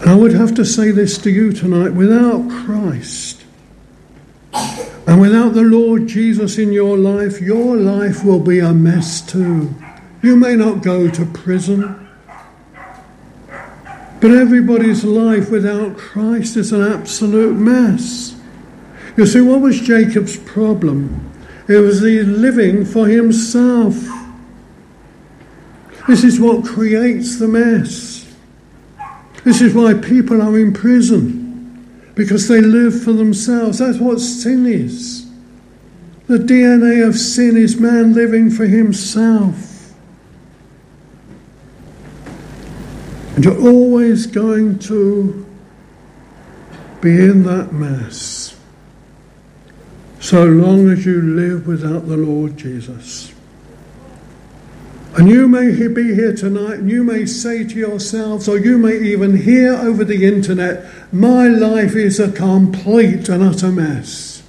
And 0.06 0.14
I 0.14 0.18
would 0.18 0.34
have 0.34 0.54
to 0.54 0.64
say 0.64 0.92
this 0.92 1.18
to 1.18 1.32
you 1.32 1.52
tonight 1.52 1.90
without 1.90 2.48
Christ 2.48 3.44
and 4.54 5.20
without 5.20 5.56
the 5.56 5.64
Lord 5.64 6.06
Jesus 6.06 6.60
in 6.60 6.72
your 6.72 6.96
life, 6.96 7.42
your 7.42 7.76
life 7.76 8.24
will 8.24 8.40
be 8.40 8.60
a 8.60 8.72
mess 8.72 9.20
too. 9.20 9.74
You 10.22 10.36
may 10.36 10.56
not 10.56 10.84
go 10.84 11.10
to 11.10 11.26
prison, 11.26 12.08
but 13.48 14.30
everybody's 14.30 15.04
life 15.04 15.50
without 15.50 15.98
Christ 15.98 16.56
is 16.56 16.72
an 16.72 16.84
absolute 16.84 17.56
mess. 17.56 18.40
You 19.18 19.26
see, 19.26 19.42
what 19.42 19.62
was 19.62 19.82
Jacob's 19.82 20.38
problem? 20.38 21.32
It 21.68 21.78
was 21.78 22.02
the 22.02 22.22
living 22.22 22.86
for 22.86 23.08
himself. 23.08 23.96
This 26.08 26.24
is 26.24 26.40
what 26.40 26.64
creates 26.64 27.40
the 27.40 27.48
mess. 27.48 28.25
This 29.46 29.62
is 29.62 29.76
why 29.76 29.94
people 29.94 30.42
are 30.42 30.58
in 30.58 30.74
prison, 30.74 32.12
because 32.16 32.48
they 32.48 32.62
live 32.62 33.04
for 33.04 33.14
themselves. 33.14 33.78
That's 33.78 34.00
what 34.00 34.20
sin 34.20 34.66
is. 34.66 35.30
The 36.26 36.40
DNA 36.40 37.08
of 37.08 37.16
sin 37.16 37.56
is 37.56 37.80
man 37.80 38.14
living 38.16 38.50
for 38.50 38.66
himself. 38.66 39.94
And 43.36 43.46
you're 43.46 43.62
always 43.62 44.26
going 44.26 44.80
to 44.80 45.46
be 47.02 47.12
in 47.12 47.44
that 47.44 47.72
mess 47.72 48.58
so 50.20 50.44
long 50.44 50.90
as 50.90 51.06
you 51.06 51.22
live 51.22 51.68
without 51.68 52.08
the 52.08 52.18
Lord 52.18 52.58
Jesus. 52.58 53.35
And 55.18 55.30
you 55.30 55.48
may 55.48 55.72
be 55.88 56.14
here 56.14 56.36
tonight 56.36 56.80
and 56.80 56.90
you 56.90 57.02
may 57.02 57.26
say 57.26 57.64
to 57.64 57.76
yourselves, 57.76 58.50
or 58.50 58.58
you 58.58 58.78
may 58.78 58.98
even 58.98 59.38
hear 59.38 59.74
over 59.74 60.04
the 60.04 60.26
internet, 60.26 60.86
my 61.14 61.48
life 61.48 61.96
is 61.96 62.20
a 62.20 62.30
complete 62.30 63.30
and 63.30 63.42
utter 63.42 63.72
mess. 63.72 64.44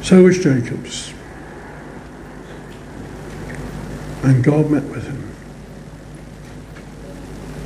So 0.00 0.22
was 0.22 0.38
Jacob's. 0.38 1.12
And 4.22 4.42
God 4.42 4.70
met 4.70 4.84
with 4.84 5.06
him 5.06 5.30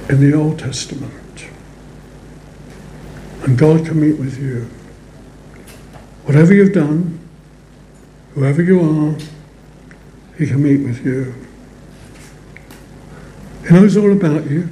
in 0.08 0.20
the 0.20 0.36
Old 0.36 0.58
Testament. 0.58 1.46
And 3.42 3.56
God 3.56 3.86
can 3.86 4.00
meet 4.00 4.18
with 4.18 4.36
you. 4.40 4.68
Whatever 6.24 6.52
you've 6.54 6.72
done, 6.72 7.17
whoever 8.38 8.62
you 8.62 8.80
are, 8.80 9.16
He 10.36 10.46
can 10.46 10.62
meet 10.62 10.86
with 10.86 11.04
you. 11.04 11.34
He 13.66 13.74
knows 13.74 13.96
all 13.96 14.12
about 14.12 14.48
you. 14.48 14.70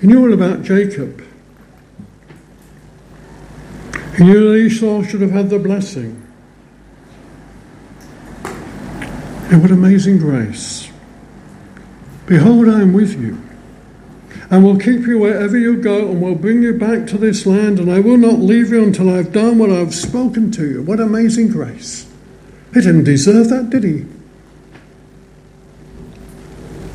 He 0.00 0.08
knew 0.08 0.20
all 0.20 0.32
about 0.32 0.62
Jacob. 0.62 1.24
He 4.16 4.24
knew 4.24 4.50
that 4.50 4.58
Esau 4.58 5.04
should 5.04 5.20
have 5.20 5.30
had 5.30 5.50
the 5.50 5.60
blessing. 5.60 6.20
And 8.44 9.62
what 9.62 9.70
amazing 9.70 10.18
grace. 10.18 10.90
Behold, 12.26 12.68
I 12.68 12.80
am 12.80 12.92
with 12.92 13.20
you 13.20 13.40
and 14.50 14.64
will 14.64 14.78
keep 14.78 15.06
you 15.06 15.18
wherever 15.18 15.56
you 15.56 15.76
go, 15.76 16.10
and 16.10 16.20
will 16.20 16.34
bring 16.34 16.62
you 16.62 16.74
back 16.74 17.06
to 17.06 17.16
this 17.16 17.46
land, 17.46 17.78
and 17.78 17.90
I 17.90 18.00
will 18.00 18.18
not 18.18 18.38
leave 18.38 18.70
you 18.70 18.82
until 18.82 19.08
I've 19.08 19.32
done 19.32 19.58
what 19.58 19.70
I've 19.70 19.94
spoken 19.94 20.50
to 20.52 20.68
you. 20.68 20.82
What 20.82 21.00
amazing 21.00 21.48
grace. 21.48 22.11
He 22.74 22.80
didn't 22.80 23.04
deserve 23.04 23.50
that, 23.50 23.68
did 23.70 23.84
he? 23.84 24.06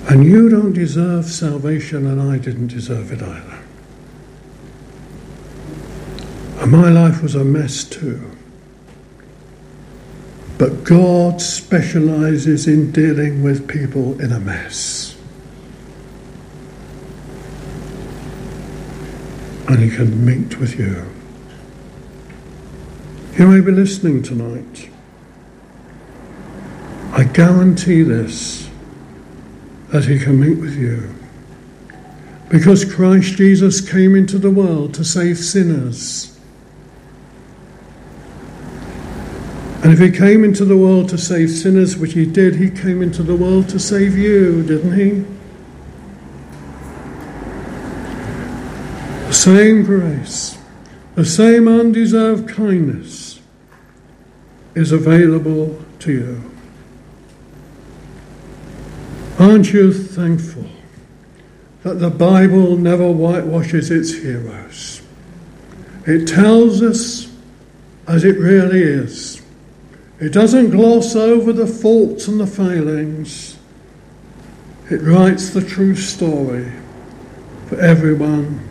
And 0.10 0.26
you 0.26 0.50
don't 0.50 0.74
deserve 0.74 1.26
salvation, 1.26 2.08
and 2.08 2.22
I 2.22 2.38
didn't 2.38 2.68
deserve 2.68 3.12
it 3.12 3.22
either. 3.22 3.60
And 6.62 6.72
my 6.72 6.90
life 6.90 7.22
was 7.22 7.36
a 7.36 7.44
mess 7.44 7.84
too. 7.84 8.32
But 10.58 10.84
God 10.84 11.40
specializes 11.42 12.68
in 12.68 12.92
dealing 12.92 13.44
with 13.44 13.68
people 13.68 14.20
in 14.20 14.32
a 14.32 14.40
mess. 14.40 15.16
And 19.68 19.80
He 19.80 19.90
can 19.96 20.26
meet 20.26 20.58
with 20.60 20.80
you. 20.80 21.06
You 23.38 23.48
may 23.48 23.62
be 23.62 23.72
listening 23.72 24.24
tonight. 24.24 24.90
I 27.18 27.24
guarantee 27.24 28.04
this 28.04 28.70
that 29.90 30.06
He 30.06 30.20
can 30.20 30.40
meet 30.40 30.60
with 30.60 30.76
you. 30.78 31.16
Because 32.48 32.86
Christ 32.86 33.36
Jesus 33.36 33.82
came 33.82 34.16
into 34.16 34.38
the 34.38 34.52
world 34.52 34.94
to 34.94 35.04
save 35.04 35.40
sinners. 35.40 36.40
And 39.84 39.92
if 39.92 40.00
he 40.00 40.12
came 40.12 40.44
into 40.44 40.66
the 40.66 40.78
world 40.78 41.10
to 41.10 41.18
save 41.18 41.50
sinners, 41.50 41.98
which 41.98 42.14
he 42.14 42.26
did, 42.26 42.56
he 42.56 42.70
came 42.70 43.02
into 43.02 43.24
the 43.24 43.36
world 43.36 43.70
to 43.70 43.80
save 43.80 44.18
you, 44.18 44.64
didn't 44.64 44.96
he? 44.96 45.24
The 49.28 49.34
same 49.34 49.84
grace, 49.84 50.58
the 51.16 51.26
same 51.26 51.68
undeserved 51.68 52.50
kindness 52.50 53.40
is 54.76 54.92
available 54.92 55.82
to 56.00 56.12
you. 56.12 56.57
Aren't 59.40 59.72
you 59.72 59.94
thankful 59.94 60.66
that 61.84 62.00
the 62.00 62.10
Bible 62.10 62.76
never 62.76 63.12
whitewashes 63.12 63.92
its 63.92 64.14
heroes? 64.14 65.02
It 66.08 66.28
tells 66.28 66.82
us 66.82 67.32
as 68.08 68.24
it 68.24 68.40
really 68.40 68.82
is. 68.82 69.44
It 70.20 70.34
doesn't 70.34 70.72
gloss 70.72 71.16
over 71.16 71.54
the 71.54 71.68
faults 71.68 72.28
and 72.28 72.40
the 72.40 72.48
failings. 72.48 73.58
It 74.90 75.02
writes 75.02 75.52
the 75.52 75.62
true 75.62 75.96
story 75.96 76.72
for 77.68 77.80
everyone 77.80 78.68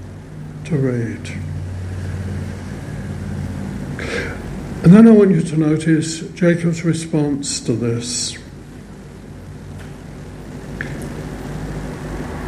to 0.65 0.77
read. 0.77 1.29
And 4.83 4.93
then 4.93 5.07
I 5.07 5.11
want 5.13 5.31
you 5.31 5.43
to 5.43 5.57
notice 5.57 6.21
Jacob's 6.31 6.85
response 6.85 7.61
to 7.61 7.73
this. 7.73 8.39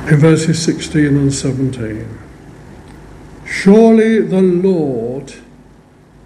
In 0.08 0.16
verses 0.20 0.62
16 0.64 1.04
and 1.04 1.34
17. 1.34 2.18
Surely 3.46 4.20
the 4.22 4.40
Lord 4.40 5.34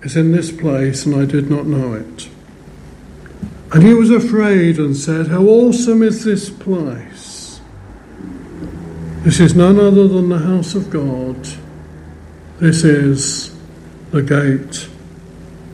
is 0.03 0.16
in 0.16 0.31
this 0.31 0.53
place, 0.53 1.05
and 1.05 1.16
I 1.16 1.25
did 1.25 1.51
not 1.51 1.66
know 1.66 1.95
it. 1.95 2.29
And 3.73 3.83
he 3.83 3.92
was 3.92 4.11
afraid 4.11 4.79
and 4.79 4.97
said, 4.97 5.29
How 5.29 5.42
awesome 5.42 6.03
is 6.03 6.25
this 6.25 6.49
place! 6.49 7.61
This 9.23 9.40
is 9.40 9.55
none 9.55 9.81
other 9.81 10.07
than 10.07 10.29
the 10.29 10.38
house 10.38 10.75
of 10.75 10.90
God. 10.90 11.49
This 12.59 12.85
is 12.85 13.57
the 14.11 14.23
gate 14.23 14.88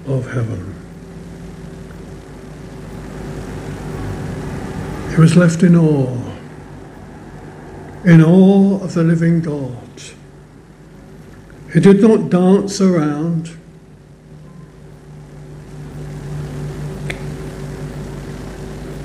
of 0.06 0.30
heaven. 0.32 0.74
He 5.10 5.20
was 5.20 5.36
left 5.36 5.62
in 5.62 5.74
awe, 5.76 6.27
in 8.04 8.22
awe 8.22 8.82
of 8.82 8.94
the 8.94 9.02
living 9.02 9.40
God. 9.40 9.74
He 11.72 11.80
did 11.80 12.00
not 12.00 12.30
dance 12.30 12.80
around. 12.80 13.56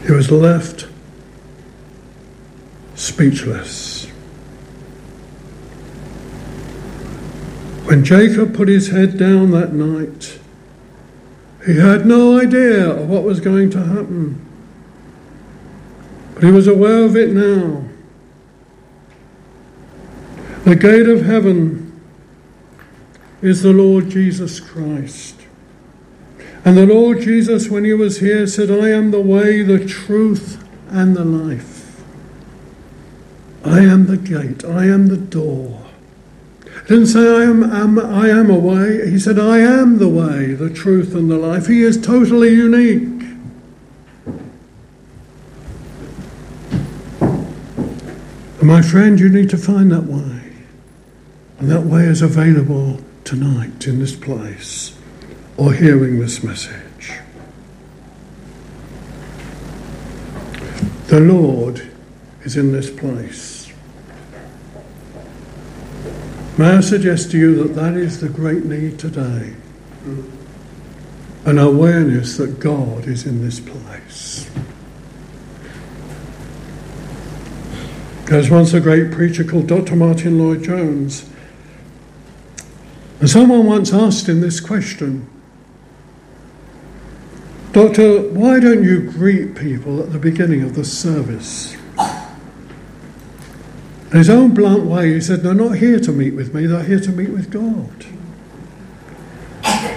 He 0.06 0.12
was 0.12 0.32
left 0.32 0.88
speechless. 2.96 4.06
When 7.86 8.06
Jacob 8.06 8.56
put 8.56 8.70
his 8.70 8.90
head 8.90 9.18
down 9.18 9.52
that 9.52 9.74
night, 9.74 10.40
he 11.66 11.78
had 11.78 12.06
no 12.06 12.40
idea 12.40 12.90
of 12.90 13.10
what 13.10 13.24
was 13.24 13.40
going 13.40 13.70
to 13.72 13.80
happen. 13.80 14.40
But 16.34 16.44
he 16.44 16.52
was 16.52 16.68
aware 16.68 17.04
of 17.04 17.16
it 17.16 17.32
now. 17.32 17.84
The 20.64 20.78
gate 20.78 21.10
of 21.10 21.26
heaven 21.26 22.00
is 23.42 23.64
the 23.64 23.74
Lord 23.74 24.10
Jesus 24.10 24.62
Christ. 24.62 25.42
And 26.64 26.78
the 26.78 26.86
Lord 26.86 27.20
Jesus, 27.20 27.70
when 27.70 27.84
he 27.84 27.94
was 27.94 28.20
here, 28.22 28.48
said, 28.48 28.72
I 28.72 28.90
am 28.90 29.12
the 29.12 29.20
way, 29.20 29.62
the 29.62 29.86
truth, 29.86 30.66
and 30.90 31.18
the 31.18 31.26
life. 31.26 32.02
I 33.66 33.82
am 33.82 34.06
the 34.06 34.16
gate, 34.16 34.64
I 34.64 34.86
am 34.86 35.08
the 35.08 35.18
door. 35.18 35.82
He 36.64 36.88
didn't 36.88 37.08
say, 37.08 37.20
I 37.20 37.44
am, 37.44 37.64
am, 37.64 38.00
I 38.00 38.30
am 38.30 38.50
a 38.50 38.58
way. 38.58 39.10
He 39.10 39.20
said, 39.20 39.38
I 39.38 39.60
am 39.60 39.98
the 39.98 40.08
way, 40.08 40.54
the 40.54 40.70
truth, 40.70 41.14
and 41.14 41.30
the 41.30 41.38
life. 41.38 41.68
He 41.68 41.82
is 41.82 42.02
totally 42.02 42.54
unique. 42.54 43.10
My 48.62 48.82
friend, 48.82 49.20
you 49.20 49.28
need 49.28 49.50
to 49.50 49.58
find 49.58 49.92
that 49.92 50.04
way. 50.04 50.43
And 51.64 51.72
that 51.72 51.84
way 51.84 52.04
is 52.04 52.22
available 52.22 53.00
tonight 53.24 53.88
in 53.88 54.00
this 54.00 54.18
place 54.18 54.98
or 55.56 55.72
hearing 55.72 56.20
this 56.20 56.44
message. 56.44 57.14
The 61.08 61.22
Lord 61.22 61.90
is 62.42 62.58
in 62.58 62.74
this 62.74 62.92
place. 62.92 63.72
May 66.58 66.72
I 66.72 66.82
suggest 66.82 67.32
to 67.32 67.38
you 67.38 67.64
that 67.64 67.76
that 67.76 67.94
is 67.94 68.20
the 68.20 68.28
great 68.28 68.66
need 68.66 69.00
today? 69.00 69.54
An 71.46 71.60
awareness 71.60 72.36
that 72.36 72.60
God 72.60 73.08
is 73.08 73.26
in 73.26 73.42
this 73.42 73.62
place. 73.62 74.52
There 78.26 78.38
was 78.38 78.50
once 78.50 78.74
a 78.74 78.82
great 78.82 79.14
preacher 79.14 79.46
called 79.46 79.68
Dr. 79.68 79.96
Martyn 79.96 80.38
Lloyd-Jones. 80.38 81.30
And 83.24 83.30
someone 83.30 83.66
once 83.66 83.94
asked 83.94 84.28
him 84.28 84.42
this 84.42 84.60
question 84.60 85.26
Doctor, 87.72 88.22
why 88.22 88.60
don't 88.60 88.84
you 88.84 89.10
greet 89.10 89.56
people 89.56 90.04
at 90.04 90.12
the 90.12 90.20
beginning 90.20 90.62
of 90.62 90.76
the 90.76 90.84
service? 90.84 91.74
In 94.12 94.18
his 94.18 94.30
own 94.30 94.54
blunt 94.54 94.84
way, 94.84 95.14
he 95.14 95.22
said, 95.22 95.42
They're 95.42 95.54
not 95.54 95.78
here 95.78 96.02
to 96.02 96.12
meet 96.12 96.34
with 96.34 96.54
me, 96.54 96.66
they're 96.66 96.84
here 96.84 97.00
to 97.00 97.14
meet 97.14 97.30
with 97.30 97.50
God. 97.50 98.06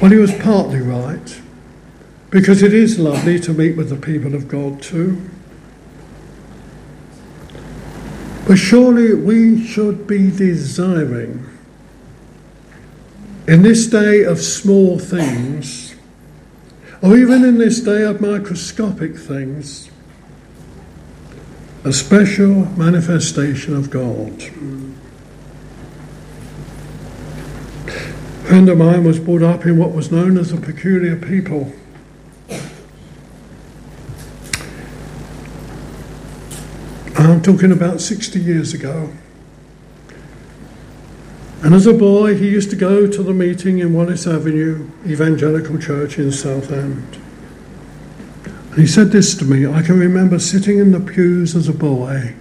Well, 0.00 0.12
he 0.12 0.18
was 0.18 0.32
partly 0.32 0.78
right, 0.78 1.42
because 2.30 2.62
it 2.62 2.72
is 2.72 3.00
lovely 3.00 3.40
to 3.40 3.52
meet 3.52 3.76
with 3.76 3.88
the 3.88 3.96
people 3.96 4.36
of 4.36 4.46
God 4.46 4.80
too. 4.80 5.20
But 8.46 8.54
surely 8.54 9.14
we 9.14 9.66
should 9.66 10.06
be 10.06 10.30
desiring, 10.30 11.55
in 13.46 13.62
this 13.62 13.86
day 13.86 14.24
of 14.24 14.40
small 14.40 14.98
things, 14.98 15.94
or 17.02 17.16
even 17.16 17.44
in 17.44 17.58
this 17.58 17.80
day 17.80 18.02
of 18.02 18.20
microscopic 18.20 19.16
things, 19.16 19.88
a 21.84 21.92
special 21.92 22.66
manifestation 22.76 23.76
of 23.76 23.90
God. 23.90 24.42
A 27.86 28.48
friend 28.48 28.68
of 28.68 28.78
mine 28.78 29.04
was 29.04 29.20
brought 29.20 29.42
up 29.42 29.64
in 29.64 29.78
what 29.78 29.92
was 29.92 30.10
known 30.10 30.36
as 30.36 30.52
a 30.52 30.56
peculiar 30.56 31.16
people. 31.16 31.72
I'm 37.14 37.42
talking 37.42 37.70
about 37.70 38.00
60 38.00 38.40
years 38.40 38.74
ago. 38.74 39.12
And 41.66 41.74
as 41.74 41.84
a 41.84 41.92
boy, 41.92 42.36
he 42.36 42.48
used 42.48 42.70
to 42.70 42.76
go 42.76 43.08
to 43.08 43.22
the 43.24 43.34
meeting 43.34 43.80
in 43.80 43.92
Wallace 43.92 44.24
Avenue 44.24 44.88
Evangelical 45.04 45.78
Church 45.78 46.16
in 46.16 46.30
Southend. 46.30 47.18
And 48.70 48.78
he 48.78 48.86
said 48.86 49.10
this 49.10 49.36
to 49.38 49.44
me 49.44 49.66
I 49.66 49.82
can 49.82 49.98
remember 49.98 50.38
sitting 50.38 50.78
in 50.78 50.92
the 50.92 51.00
pews 51.00 51.56
as 51.56 51.68
a 51.68 51.72
boy 51.72 52.36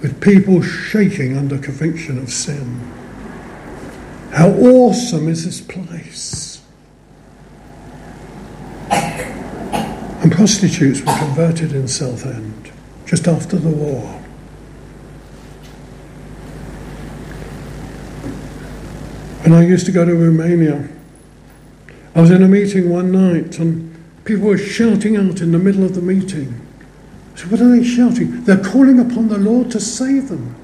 with 0.00 0.20
people 0.20 0.60
shaking 0.60 1.36
under 1.36 1.56
conviction 1.56 2.18
of 2.18 2.30
sin. 2.30 2.80
How 4.32 4.48
awesome 4.48 5.28
is 5.28 5.44
this 5.44 5.60
place! 5.60 6.62
And 8.90 10.32
prostitutes 10.32 11.00
were 11.02 11.16
converted 11.16 11.74
in 11.74 11.86
Southend 11.86 12.72
just 13.06 13.28
after 13.28 13.56
the 13.56 13.70
war. 13.70 14.21
When 19.42 19.54
I 19.54 19.66
used 19.66 19.86
to 19.86 19.92
go 19.92 20.04
to 20.04 20.14
Romania, 20.14 20.88
I 22.14 22.20
was 22.20 22.30
in 22.30 22.44
a 22.44 22.48
meeting 22.48 22.88
one 22.90 23.10
night 23.10 23.58
and 23.58 23.92
people 24.24 24.46
were 24.46 24.56
shouting 24.56 25.16
out 25.16 25.40
in 25.40 25.50
the 25.50 25.58
middle 25.58 25.82
of 25.82 25.96
the 25.96 26.00
meeting. 26.00 26.64
So, 27.34 27.48
what 27.48 27.60
are 27.60 27.68
they 27.68 27.82
shouting? 27.82 28.44
They're 28.44 28.62
calling 28.62 29.00
upon 29.00 29.28
the 29.28 29.38
Lord 29.38 29.72
to 29.72 29.80
save 29.80 30.28
them. 30.28 30.54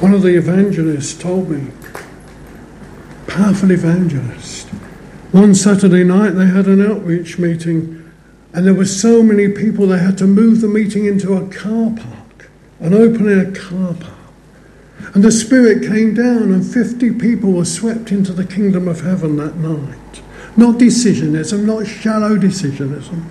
One 0.00 0.14
of 0.14 0.22
the 0.22 0.38
evangelists 0.38 1.12
told 1.12 1.50
me, 1.50 1.72
powerful 3.26 3.72
evangelist. 3.72 4.68
One 5.32 5.54
Saturday 5.54 6.04
night 6.04 6.30
they 6.30 6.46
had 6.46 6.68
an 6.68 6.80
outreach 6.80 7.38
meeting, 7.38 8.10
and 8.54 8.66
there 8.66 8.72
were 8.72 8.86
so 8.86 9.22
many 9.22 9.48
people 9.48 9.88
they 9.88 9.98
had 9.98 10.16
to 10.18 10.26
move 10.26 10.62
the 10.62 10.68
meeting 10.68 11.04
into 11.04 11.34
a 11.34 11.46
car 11.48 11.90
park, 11.94 12.48
an 12.80 12.94
open 12.94 13.28
air 13.28 13.52
car 13.52 13.92
park. 13.92 14.19
And 15.14 15.24
the 15.24 15.32
Spirit 15.32 15.82
came 15.82 16.14
down, 16.14 16.52
and 16.52 16.64
50 16.64 17.14
people 17.14 17.52
were 17.52 17.64
swept 17.64 18.12
into 18.12 18.32
the 18.32 18.46
kingdom 18.46 18.86
of 18.86 19.00
heaven 19.00 19.36
that 19.36 19.56
night. 19.56 20.22
Not 20.56 20.76
decisionism, 20.76 21.64
not 21.64 21.86
shallow 21.86 22.36
decisionism, 22.36 23.24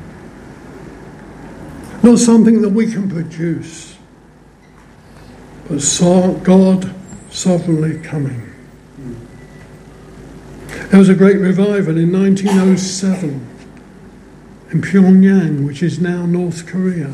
not 2.04 2.20
something 2.20 2.62
that 2.62 2.70
we 2.70 2.92
can 2.92 3.10
produce 3.10 3.89
but 5.70 5.82
saw 5.82 6.34
God 6.39 6.94
sovereignly 7.30 8.00
coming. 8.00 8.52
There 10.89 11.00
was 11.00 11.10
a 11.10 11.15
great 11.15 11.38
revival 11.38 11.96
in 11.96 12.12
1907 12.12 13.48
in 14.72 14.82
Pyongyang, 14.82 15.65
which 15.65 15.84
is 15.84 16.00
now 16.00 16.26
North 16.26 16.65
Korea. 16.65 17.13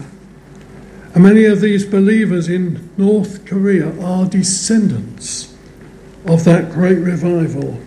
And 1.16 1.24
many 1.24 1.46
of 1.46 1.62
these 1.62 1.86
believers 1.86 2.50
in 2.50 2.92
North 2.98 3.46
Korea 3.46 3.98
are 4.02 4.26
descendants 4.26 5.56
of 6.26 6.44
that 6.44 6.74
great 6.74 6.98
revival 7.00 7.80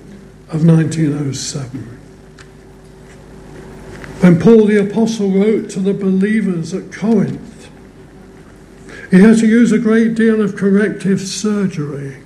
of 0.49 0.65
1907. 0.65 1.81
When 4.21 4.41
Paul 4.41 4.65
the 4.65 4.81
Apostle 4.81 5.31
wrote 5.31 5.69
to 5.71 5.81
the 5.81 5.93
believers 5.93 6.73
at 6.73 6.91
Corinth, 6.91 7.71
he 9.11 9.21
had 9.21 9.39
to 9.39 9.47
use 9.47 9.73
a 9.73 9.79
great 9.79 10.15
deal 10.15 10.41
of 10.41 10.57
corrective 10.57 11.21
surgery. 11.21 12.23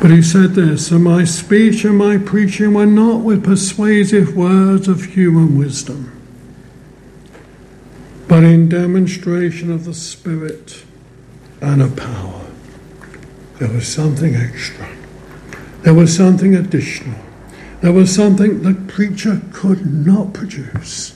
But 0.00 0.12
he 0.12 0.22
said 0.22 0.54
this, 0.54 0.92
and 0.92 1.02
my 1.02 1.24
speech 1.24 1.84
and 1.84 1.98
my 1.98 2.18
preaching 2.18 2.74
were 2.74 2.86
not 2.86 3.22
with 3.22 3.44
persuasive 3.44 4.36
words 4.36 4.86
of 4.86 5.04
human 5.04 5.58
wisdom, 5.58 6.21
but 8.32 8.44
in 8.44 8.66
demonstration 8.66 9.70
of 9.70 9.84
the 9.84 9.92
Spirit 9.92 10.84
and 11.60 11.82
of 11.82 11.94
power. 11.94 12.46
There 13.58 13.68
was 13.68 13.86
something 13.86 14.34
extra. 14.34 14.88
There 15.82 15.92
was 15.92 16.16
something 16.16 16.54
additional. 16.54 17.18
There 17.82 17.92
was 17.92 18.14
something 18.14 18.62
the 18.62 18.72
preacher 18.90 19.42
could 19.52 19.84
not 19.84 20.32
produce. 20.32 21.14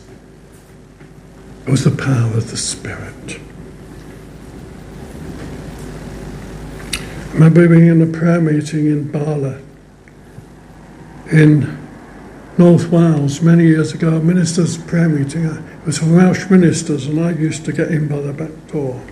It 1.67 1.71
was 1.71 1.85
the 1.85 1.91
power 1.91 2.37
of 2.37 2.51
the 2.51 2.59
Spirit. 2.59 3.41
I 6.93 7.33
remember 7.33 7.67
being 7.67 7.87
in 7.87 8.03
a 8.03 8.07
prayer 8.15 8.43
meeting 8.43 8.89
in 8.89 9.11
Bala 9.11 9.63
in 11.33 11.86
North 12.59 12.91
Wales 12.91 13.43
many 13.43 13.65
years 13.65 13.93
ago, 13.93 14.17
a 14.17 14.21
minister's 14.21 14.79
prayer 14.79 15.09
meeting. 15.09 15.45
It 15.45 15.87
was 15.87 15.99
for 15.99 16.07
Welsh 16.07 16.49
ministers, 16.51 17.07
and 17.07 17.21
I 17.21 17.33
used 17.33 17.65
to 17.67 17.73
get 17.73 17.89
in 17.89 18.09
by 18.09 18.21
the 18.21 18.33
back 18.33 18.51
door. 18.69 19.03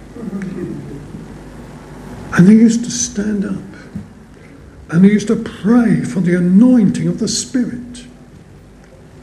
And 2.37 2.49
they 2.49 2.55
used 2.55 2.85
to 2.85 2.91
stand 2.91 3.45
up 3.45 3.75
and 4.91 5.05
they 5.05 5.09
used 5.09 5.29
to 5.29 5.37
pray 5.37 6.03
for 6.03 6.21
the 6.21 6.37
anointing 6.37 7.09
of 7.09 7.19
the 7.19 7.29
Spirit. 7.29 8.07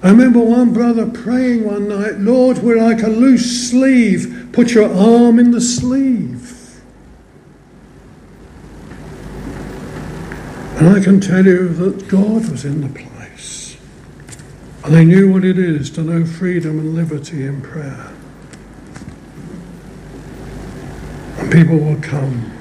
I 0.04 0.10
remember 0.10 0.40
one 0.40 0.74
brother 0.74 1.06
praying 1.06 1.66
one 1.66 1.88
night, 1.88 2.16
Lord, 2.16 2.58
we're 2.58 2.82
like 2.82 3.04
a 3.04 3.08
loose 3.08 3.70
sleeve. 3.70 4.50
Put 4.52 4.72
your 4.72 4.92
arm 4.94 5.40
in 5.40 5.52
the 5.52 5.62
sleeve. 5.62 6.82
And 10.78 10.90
I 10.90 11.00
can 11.04 11.22
tell 11.22 11.46
you 11.46 11.70
that 11.70 12.08
God 12.08 12.50
was 12.50 12.66
in 12.66 12.82
the 12.82 12.90
place. 12.90 13.11
And 14.84 14.94
they 14.94 15.06
knew 15.06 15.32
what 15.32 15.46
it 15.46 15.60
is 15.60 15.90
to 15.92 16.02
know 16.02 16.26
freedom 16.26 16.80
and 16.80 16.96
liberty 16.96 17.46
in 17.46 17.62
prayer. 17.62 18.12
And 21.38 21.52
people 21.52 21.78
will 21.78 22.02
come 22.02 22.52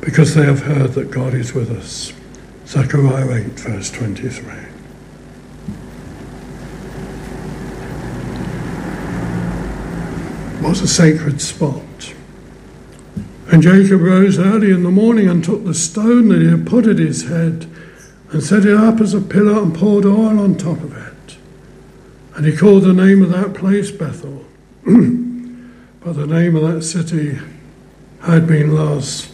because 0.00 0.34
they 0.34 0.44
have 0.44 0.62
heard 0.62 0.92
that 0.92 1.10
God 1.10 1.34
is 1.34 1.54
with 1.54 1.70
us. 1.70 2.12
Zechariah 2.66 3.44
8, 3.44 3.60
verse 3.60 3.90
23. 3.90 4.54
was 10.66 10.80
a 10.80 10.88
sacred 10.88 11.40
spot. 11.40 12.12
And 13.52 13.62
Jacob 13.62 14.00
rose 14.00 14.38
early 14.38 14.72
in 14.72 14.82
the 14.82 14.90
morning 14.90 15.28
and 15.28 15.44
took 15.44 15.64
the 15.64 15.74
stone 15.74 16.28
that 16.28 16.42
he 16.42 16.50
had 16.50 16.66
put 16.66 16.86
at 16.86 16.98
his 16.98 17.28
head 17.28 17.70
and 18.30 18.42
set 18.42 18.64
it 18.64 18.76
up 18.76 19.00
as 19.00 19.14
a 19.14 19.20
pillar 19.20 19.62
and 19.62 19.74
poured 19.74 20.04
oil 20.04 20.38
on 20.38 20.56
top 20.56 20.80
of 20.80 20.96
it. 20.96 21.36
And 22.34 22.44
he 22.44 22.56
called 22.56 22.82
the 22.82 22.92
name 22.92 23.22
of 23.22 23.30
that 23.30 23.54
place 23.54 23.90
Bethel. 23.90 24.44
but 24.84 26.12
the 26.12 26.26
name 26.26 26.56
of 26.56 26.62
that 26.72 26.82
city 26.82 27.38
had 28.22 28.46
been 28.46 28.74
Luz 28.74 29.32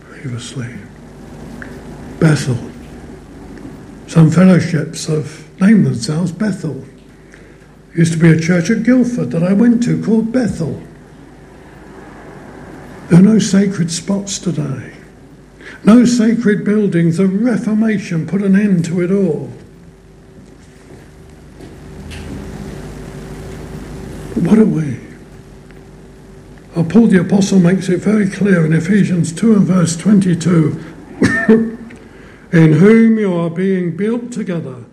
previously. 0.00 0.74
Bethel. 2.18 2.58
Some 4.06 4.30
fellowships 4.30 5.06
have 5.06 5.48
named 5.60 5.86
themselves 5.86 6.32
Bethel 6.32 6.84
used 7.94 8.12
to 8.12 8.18
be 8.18 8.30
a 8.30 8.40
church 8.40 8.70
at 8.70 8.82
Guildford 8.82 9.30
that 9.30 9.42
I 9.42 9.52
went 9.52 9.82
to 9.84 10.02
called 10.02 10.32
Bethel. 10.32 10.80
There 13.08 13.18
are 13.18 13.22
no 13.22 13.38
sacred 13.38 13.90
spots 13.90 14.38
today. 14.38 14.89
No 15.84 16.04
sacred 16.04 16.64
buildings. 16.64 17.16
The 17.16 17.26
Reformation 17.26 18.26
put 18.26 18.42
an 18.42 18.54
end 18.54 18.84
to 18.86 19.00
it 19.00 19.10
all. 19.10 19.52
What 24.34 24.58
are 24.58 24.64
we? 24.64 25.10
Paul 26.90 27.06
the 27.06 27.20
Apostle 27.20 27.60
makes 27.60 27.88
it 27.88 28.00
very 28.00 28.28
clear 28.28 28.66
in 28.66 28.72
Ephesians 28.72 29.32
2 29.32 29.54
and 29.54 29.64
verse 29.64 29.96
22 29.96 30.82
in 32.52 32.72
whom 32.72 33.16
you 33.16 33.32
are 33.32 33.48
being 33.48 33.96
built 33.96 34.32
together 34.32 34.84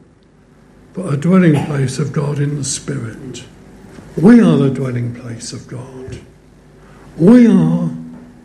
for 0.93 1.11
a 1.11 1.17
dwelling 1.17 1.65
place 1.65 1.97
of 1.97 2.13
God 2.13 2.37
in 2.37 2.55
the 2.55 2.63
Spirit. 2.63 3.45
We 4.15 4.39
are 4.39 4.57
the 4.57 4.69
dwelling 4.69 5.15
place 5.15 5.53
of 5.53 5.67
God. 5.67 6.19
We 7.17 7.47
are 7.47 7.89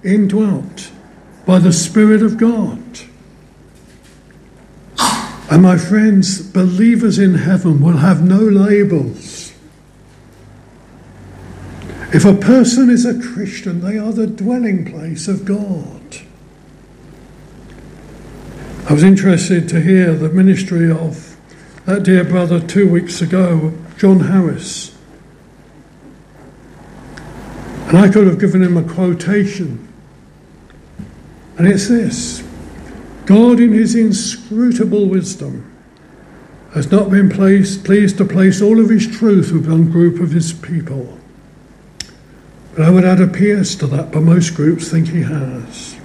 indwelt 0.03 0.91
by 1.47 1.59
the 1.59 1.73
Spirit 1.73 2.23
of 2.23 2.37
God. 2.37 2.81
And 5.51 5.63
my 5.63 5.77
friends, 5.77 6.41
believers 6.41 7.19
in 7.19 7.35
heaven 7.35 7.83
will 7.83 7.99
have 7.99 8.23
no 8.23 8.39
labels. 8.39 9.53
If 12.15 12.25
a 12.25 12.35
person 12.35 12.91
is 12.91 13.05
a 13.05 13.21
Christian, 13.21 13.81
they 13.81 13.99
are 13.99 14.13
the 14.13 14.27
dwelling 14.27 14.85
place 14.91 15.29
of 15.29 15.45
God. 15.45 16.19
I 18.89 18.95
was 18.95 19.03
interested 19.03 19.69
to 19.71 19.81
hear 19.81 20.15
the 20.15 20.29
ministry 20.29 20.91
of 20.91 21.37
that 21.87 22.03
dear 22.03 22.25
brother 22.25 22.61
two 22.61 22.89
weeks 22.89 23.21
ago, 23.21 23.73
John 23.97 24.21
Harris. 24.21 24.97
And 27.89 27.99
I 27.99 28.09
could 28.09 28.27
have 28.27 28.39
given 28.39 28.63
him 28.63 28.77
a 28.77 28.83
quotation. 28.83 29.82
And 31.59 31.69
it's 31.69 31.89
this 31.89 32.43
God, 33.27 33.61
in 33.61 33.73
his 33.73 33.95
inscrutable 33.95 35.07
wisdom, 35.07 35.71
has 36.75 36.91
not 36.91 37.11
been 37.11 37.29
placed, 37.29 37.85
pleased 37.85 38.19
to 38.19 38.25
place 38.25 38.63
all 38.63 38.81
of 38.81 38.89
his 38.89 39.07
truth 39.07 39.53
with 39.53 39.69
one 39.69 39.91
group 39.91 40.21
of 40.21 40.33
his 40.33 40.53
people. 40.53 41.19
But 42.75 42.87
I 42.87 42.91
would 42.91 43.05
add 43.05 43.21
a 43.21 43.27
PS 43.27 43.75
to 43.77 43.87
that, 43.89 44.11
but 44.13 44.23
most 44.23 44.55
groups 44.55 44.91
think 44.91 45.09
he 45.09 45.23
has. 45.23 45.97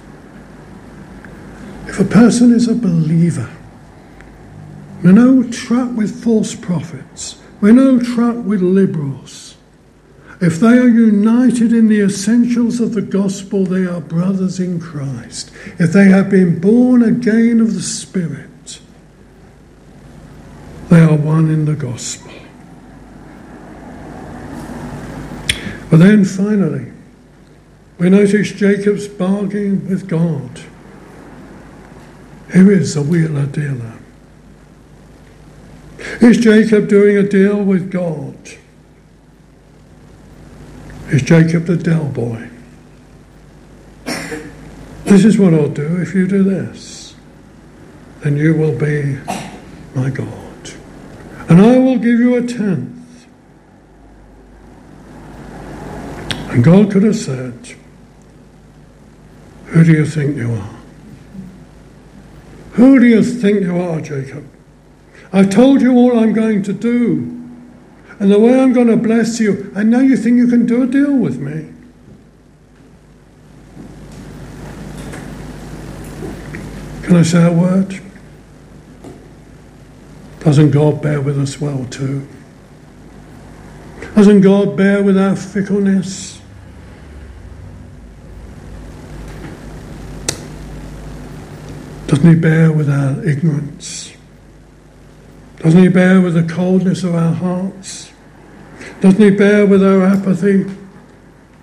If 1.86 1.98
a 1.98 2.04
person 2.04 2.52
is 2.52 2.68
a 2.68 2.74
believer, 2.74 3.50
we're 5.02 5.12
no 5.12 5.42
truck 5.44 5.96
with 5.96 6.22
false 6.22 6.54
prophets. 6.54 7.40
We're 7.60 7.72
no 7.72 7.98
truck 7.98 8.36
with 8.44 8.60
liberals. 8.60 9.47
If 10.40 10.60
they 10.60 10.78
are 10.78 10.88
united 10.88 11.72
in 11.72 11.88
the 11.88 12.00
essentials 12.00 12.78
of 12.80 12.94
the 12.94 13.02
gospel, 13.02 13.64
they 13.64 13.86
are 13.86 14.00
brothers 14.00 14.60
in 14.60 14.78
Christ. 14.80 15.50
If 15.78 15.92
they 15.92 16.04
have 16.04 16.30
been 16.30 16.60
born 16.60 17.02
again 17.02 17.60
of 17.60 17.74
the 17.74 17.82
Spirit, 17.82 18.80
they 20.90 21.00
are 21.00 21.16
one 21.16 21.50
in 21.50 21.64
the 21.64 21.74
gospel. 21.74 22.32
But 25.90 25.96
then 25.96 26.24
finally, 26.24 26.92
we 27.98 28.08
notice 28.08 28.52
Jacob's 28.52 29.08
bargaining 29.08 29.88
with 29.88 30.08
God. 30.08 30.60
Here 32.52 32.70
is 32.70 32.94
the 32.94 33.02
wheeler 33.02 33.46
dealer. 33.46 33.94
Is 36.20 36.38
Jacob 36.38 36.88
doing 36.88 37.16
a 37.16 37.28
deal 37.28 37.62
with 37.62 37.90
God? 37.90 38.36
Is 41.10 41.22
Jacob 41.22 41.64
the 41.64 41.76
Dell 41.76 42.04
boy? 42.04 42.50
This 45.04 45.24
is 45.24 45.38
what 45.38 45.54
I'll 45.54 45.70
do 45.70 46.02
if 46.02 46.14
you 46.14 46.28
do 46.28 46.44
this. 46.44 47.16
Then 48.20 48.36
you 48.36 48.54
will 48.54 48.78
be 48.78 49.18
my 49.94 50.10
God. 50.10 50.70
And 51.48 51.62
I 51.62 51.78
will 51.78 51.96
give 51.96 52.20
you 52.20 52.36
a 52.36 52.42
tenth. 52.42 53.26
And 56.50 56.62
God 56.62 56.92
could 56.92 57.04
have 57.04 57.16
said, 57.16 57.74
Who 59.66 59.84
do 59.84 59.92
you 59.92 60.04
think 60.04 60.36
you 60.36 60.52
are? 60.52 60.78
Who 62.72 63.00
do 63.00 63.06
you 63.06 63.22
think 63.22 63.62
you 63.62 63.80
are, 63.80 64.02
Jacob? 64.02 64.46
I've 65.32 65.48
told 65.48 65.80
you 65.80 65.94
all 65.94 66.18
I'm 66.18 66.34
going 66.34 66.62
to 66.64 66.72
do. 66.74 67.37
And 68.20 68.32
the 68.32 68.38
way 68.38 68.60
I'm 68.60 68.72
going 68.72 68.88
to 68.88 68.96
bless 68.96 69.38
you, 69.38 69.72
and 69.76 69.90
now 69.90 70.00
you 70.00 70.16
think 70.16 70.38
you 70.38 70.48
can 70.48 70.66
do 70.66 70.82
a 70.82 70.86
deal 70.86 71.16
with 71.16 71.38
me. 71.38 71.72
Can 77.02 77.16
I 77.16 77.22
say 77.22 77.46
a 77.46 77.52
word? 77.52 78.00
Doesn't 80.40 80.72
God 80.72 81.00
bear 81.00 81.20
with 81.20 81.38
us 81.38 81.60
well 81.60 81.86
too? 81.86 82.26
Doesn't 84.14 84.40
God 84.40 84.76
bear 84.76 85.02
with 85.02 85.16
our 85.16 85.36
fickleness? 85.36 86.40
Doesn't 92.08 92.28
He 92.28 92.34
bear 92.34 92.72
with 92.72 92.90
our 92.90 93.24
ignorance? 93.24 94.12
Doesn't 95.58 95.80
He 95.80 95.88
bear 95.88 96.20
with 96.20 96.34
the 96.34 96.42
coldness 96.52 97.04
of 97.04 97.14
our 97.14 97.32
hearts? 97.32 98.07
Doesn't 99.00 99.20
He 99.20 99.30
bear 99.30 99.66
with 99.66 99.84
our 99.84 100.04
apathy? 100.04 100.64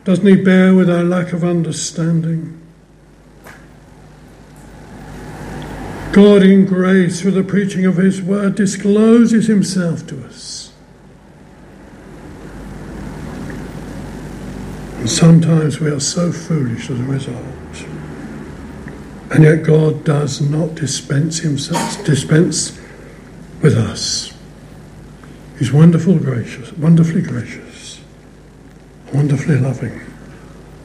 Doesn't 0.06 0.26
He 0.26 0.36
bear 0.36 0.74
with 0.74 0.89
our 0.89 1.04
lack 1.04 1.34
of 1.34 1.43
understanding? 1.43 2.62
God, 6.13 6.43
in 6.43 6.65
grace, 6.65 7.19
through 7.19 7.32
the 7.32 7.43
preaching 7.43 7.86
of 7.86 7.98
His 7.98 8.21
word, 8.21 8.56
discloses 8.56 9.48
Himself 9.48 10.08
to 10.08 10.26
us. 10.26 10.71
And 15.00 15.10
sometimes 15.10 15.82
we 15.82 15.91
are 15.91 16.00
so 16.00 16.32
foolish 16.32 16.89
as 16.89 17.00
a 17.00 17.04
result. 17.04 17.45
And 19.32 19.43
yet 19.43 19.63
God 19.63 20.06
does 20.06 20.39
not 20.39 20.76
dispense 20.76 21.39
Himself, 21.39 22.06
dispense 22.06 22.80
with 23.62 23.78
us. 23.78 24.35
He's 25.58 25.72
wonderful, 25.72 26.20
gracious, 26.20 26.74
wonderfully 26.74 27.22
gracious, 27.22 28.02
wonderfully 29.13 29.58
loving, 29.58 30.02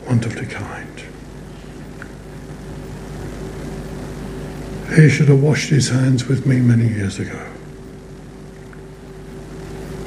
wonderfully 0.07 0.47
kind. 0.47 1.03
He 4.95 5.09
should 5.09 5.29
have 5.29 5.43
washed 5.43 5.71
his 5.71 5.89
hands 5.89 6.27
with 6.27 6.47
me 6.47 6.61
many 6.61 6.87
years 6.87 7.19
ago. 7.19 7.49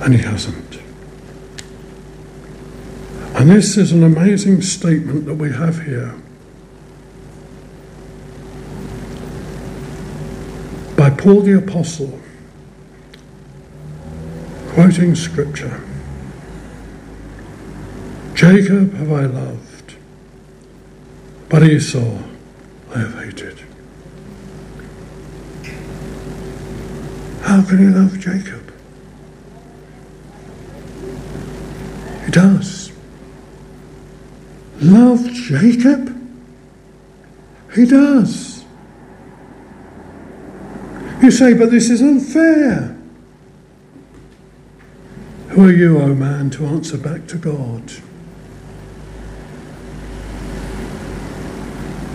And 0.01 0.13
he 0.13 0.21
hasn't. 0.21 0.79
And 3.35 3.49
this 3.49 3.77
is 3.77 3.91
an 3.91 4.03
amazing 4.03 4.61
statement 4.61 5.25
that 5.25 5.35
we 5.35 5.51
have 5.51 5.83
here. 5.83 6.15
By 10.95 11.09
Paul 11.09 11.41
the 11.41 11.57
Apostle 11.57 12.19
quoting 14.73 15.13
scripture 15.13 15.79
Jacob 18.33 18.93
have 18.95 19.11
I 19.11 19.25
loved, 19.25 19.95
but 21.47 21.61
Esau 21.61 22.17
I 22.93 22.99
have 22.99 23.13
hated. 23.23 23.59
How 27.43 27.61
can 27.61 27.77
he 27.77 27.85
love 27.85 28.19
Jacob? 28.19 28.73
He 32.25 32.31
does. 32.31 32.91
Love 34.81 35.31
Jacob? 35.31 36.09
He 37.75 37.85
does. 37.85 38.65
You 41.21 41.29
say, 41.29 41.53
but 41.53 41.69
this 41.69 41.91
is 41.91 42.01
unfair. 42.01 42.92
Who 45.53 45.65
are 45.67 45.71
you, 45.71 45.99
O 45.99 46.01
oh 46.01 46.15
man, 46.15 46.49
to 46.51 46.65
answer 46.65 46.97
back 46.97 47.27
to 47.27 47.37
God? 47.37 47.83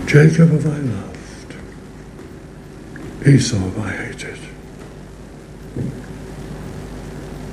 Jacob 0.08 0.50
have 0.50 0.66
I 0.66 0.78
loved, 0.78 1.54
Esau 3.24 3.58
have 3.58 3.78
I 3.78 3.90
hated. 3.90 4.40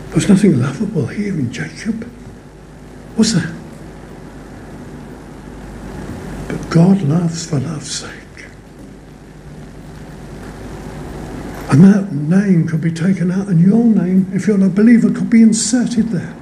There's 0.09 0.27
nothing 0.27 0.59
lovable 0.59 1.05
here 1.05 1.35
in 1.35 1.53
Jacob. 1.53 2.03
What's 3.15 3.33
that? 3.33 3.53
But 6.47 6.67
God 6.71 7.03
loves 7.03 7.47
for 7.47 7.59
love's 7.59 7.91
sake. 7.91 8.24
And 11.75 11.83
that 11.83 12.13
name 12.13 12.69
could 12.69 12.79
be 12.79 12.89
taken 12.89 13.29
out, 13.29 13.49
and 13.49 13.59
your 13.59 13.83
name, 13.83 14.31
if 14.33 14.47
you're 14.47 14.63
a 14.63 14.69
believer, 14.69 15.09
could 15.11 15.29
be 15.29 15.41
inserted 15.41 16.07
there. 16.07 16.33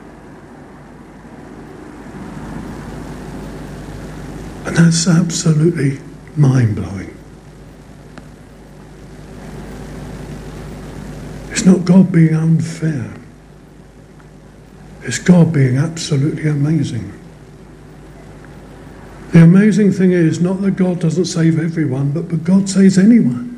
And 4.67 4.77
that's 4.77 5.07
absolutely 5.07 5.97
mind 6.37 6.75
blowing. 6.75 7.17
It's 11.49 11.65
not 11.65 11.83
God 11.83 12.11
being 12.11 12.35
unfair, 12.35 13.11
it's 15.01 15.17
God 15.17 15.51
being 15.51 15.77
absolutely 15.77 16.47
amazing. 16.47 17.11
The 19.31 19.41
amazing 19.41 19.93
thing 19.93 20.11
is 20.11 20.39
not 20.39 20.61
that 20.61 20.75
God 20.75 20.99
doesn't 20.99 21.25
save 21.25 21.57
everyone, 21.57 22.11
but, 22.11 22.29
but 22.29 22.43
God 22.43 22.69
saves 22.69 22.99
anyone 22.99 23.52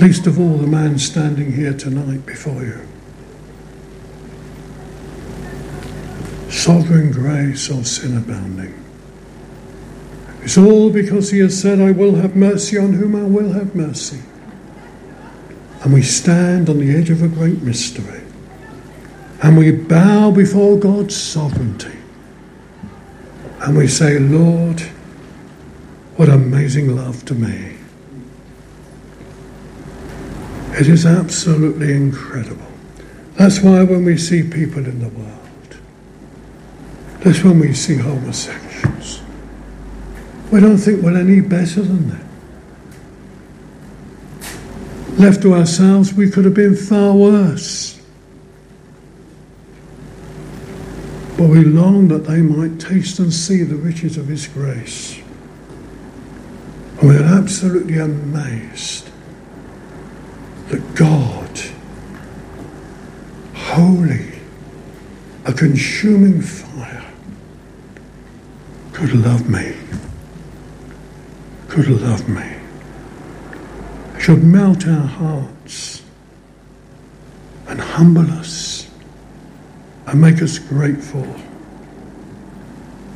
least 0.00 0.26
of 0.26 0.40
all 0.40 0.56
the 0.56 0.66
man 0.66 0.98
standing 0.98 1.52
here 1.52 1.74
tonight 1.74 2.24
before 2.24 2.62
you. 2.64 2.80
Sovereign 6.48 7.12
grace 7.12 7.70
or 7.70 7.84
sin 7.84 8.16
abounding. 8.16 8.74
It's 10.42 10.56
all 10.56 10.90
because 10.90 11.30
he 11.30 11.40
has 11.40 11.60
said, 11.60 11.80
I 11.80 11.90
will 11.90 12.14
have 12.14 12.34
mercy 12.34 12.78
on 12.78 12.94
whom 12.94 13.14
I 13.14 13.24
will 13.24 13.52
have 13.52 13.74
mercy. 13.74 14.20
And 15.82 15.92
we 15.92 16.02
stand 16.02 16.68
on 16.68 16.78
the 16.78 16.96
edge 16.96 17.10
of 17.10 17.22
a 17.22 17.28
great 17.28 17.62
mystery. 17.62 18.22
And 19.42 19.56
we 19.56 19.70
bow 19.70 20.30
before 20.30 20.78
God's 20.78 21.16
sovereignty. 21.16 21.96
And 23.60 23.76
we 23.76 23.86
say, 23.86 24.18
Lord, 24.18 24.80
what 26.16 26.28
amazing 26.28 26.96
love 26.96 27.24
to 27.26 27.34
me. 27.34 27.79
It 30.80 30.88
is 30.88 31.04
absolutely 31.04 31.92
incredible. 31.92 32.66
That's 33.34 33.60
why 33.60 33.82
when 33.82 34.02
we 34.02 34.16
see 34.16 34.42
people 34.42 34.86
in 34.86 35.00
the 35.00 35.10
world, 35.10 35.76
that's 37.18 37.44
when 37.44 37.58
we 37.58 37.74
see 37.74 37.96
homosexuals, 37.96 39.20
we 40.50 40.58
don't 40.58 40.78
think 40.78 41.02
we're 41.02 41.18
any 41.18 41.42
better 41.42 41.82
than 41.82 42.08
them. 42.08 42.28
Left 45.18 45.42
to 45.42 45.52
ourselves, 45.52 46.14
we 46.14 46.30
could 46.30 46.46
have 46.46 46.54
been 46.54 46.74
far 46.74 47.14
worse. 47.14 48.00
But 51.36 51.50
we 51.50 51.62
long 51.62 52.08
that 52.08 52.24
they 52.24 52.40
might 52.40 52.80
taste 52.80 53.18
and 53.18 53.30
see 53.30 53.64
the 53.64 53.76
riches 53.76 54.16
of 54.16 54.28
His 54.28 54.46
grace. 54.46 55.20
And 57.00 57.10
we're 57.10 57.22
absolutely 57.22 57.98
amazed 57.98 59.09
God, 60.94 61.60
holy, 63.54 64.32
a 65.44 65.52
consuming 65.52 66.42
fire, 66.42 67.04
could 68.92 69.14
love 69.14 69.48
me, 69.48 69.74
could 71.68 71.88
love 71.88 72.28
me, 72.28 72.56
should 74.18 74.42
melt 74.42 74.86
our 74.86 75.06
hearts 75.06 76.02
and 77.68 77.80
humble 77.80 78.30
us 78.32 78.88
and 80.06 80.20
make 80.20 80.42
us 80.42 80.58
grateful 80.58 81.26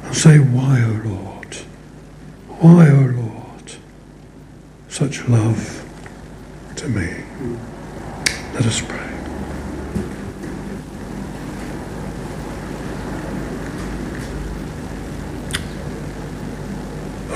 and 0.05 0.17
say, 0.17 0.39
Why, 0.39 0.81
O 0.81 1.01
oh 1.05 1.09
Lord? 1.09 1.55
Why, 2.61 2.89
O 2.89 2.97
oh 2.97 3.21
Lord? 3.21 3.25
such 4.95 5.29
love 5.29 5.85
to 6.77 6.89
me. 6.89 7.24
Let 7.41 8.65
us 8.65 8.81
pray. 8.81 9.11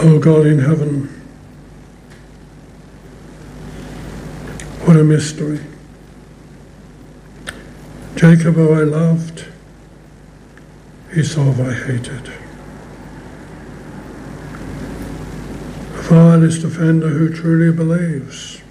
Oh 0.00 0.20
God 0.20 0.46
in 0.46 0.60
heaven, 0.60 1.08
what 4.84 4.96
a 4.96 5.02
mystery. 5.02 5.58
Jacob, 8.14 8.54
who 8.54 8.72
I 8.72 8.84
loved, 8.84 9.46
Esau 11.16 11.40
oh, 11.40 11.68
I 11.68 11.74
hated. 11.74 12.32
The 15.92 16.02
vilest 16.02 16.62
offender 16.62 17.08
who 17.08 17.32
truly 17.32 17.72
believes. 17.72 18.62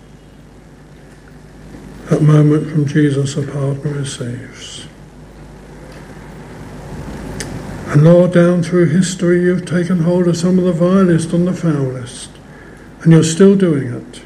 Moment 2.21 2.69
from 2.71 2.85
Jesus 2.85 3.37
a 3.37 3.43
pardon 3.43 3.93
receives. 3.93 4.87
And 7.87 8.03
Lord, 8.03 8.33
down 8.33 8.63
through 8.63 8.89
history, 8.89 9.43
you've 9.43 9.65
taken 9.65 9.99
hold 9.99 10.27
of 10.27 10.35
some 10.35 10.59
of 10.59 10.65
the 10.65 10.73
vilest 10.73 11.31
and 11.31 11.47
the 11.47 11.53
foulest, 11.53 12.31
and 13.01 13.11
you're 13.11 13.23
still 13.23 13.55
doing 13.55 13.93
it. 13.93 14.21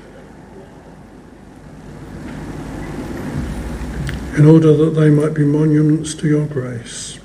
In 4.38 4.46
order 4.46 4.74
that 4.74 4.92
they 4.92 5.10
might 5.10 5.34
be 5.34 5.44
monuments 5.44 6.16
to 6.16 6.28
your 6.28 6.48
grace. 6.48 7.20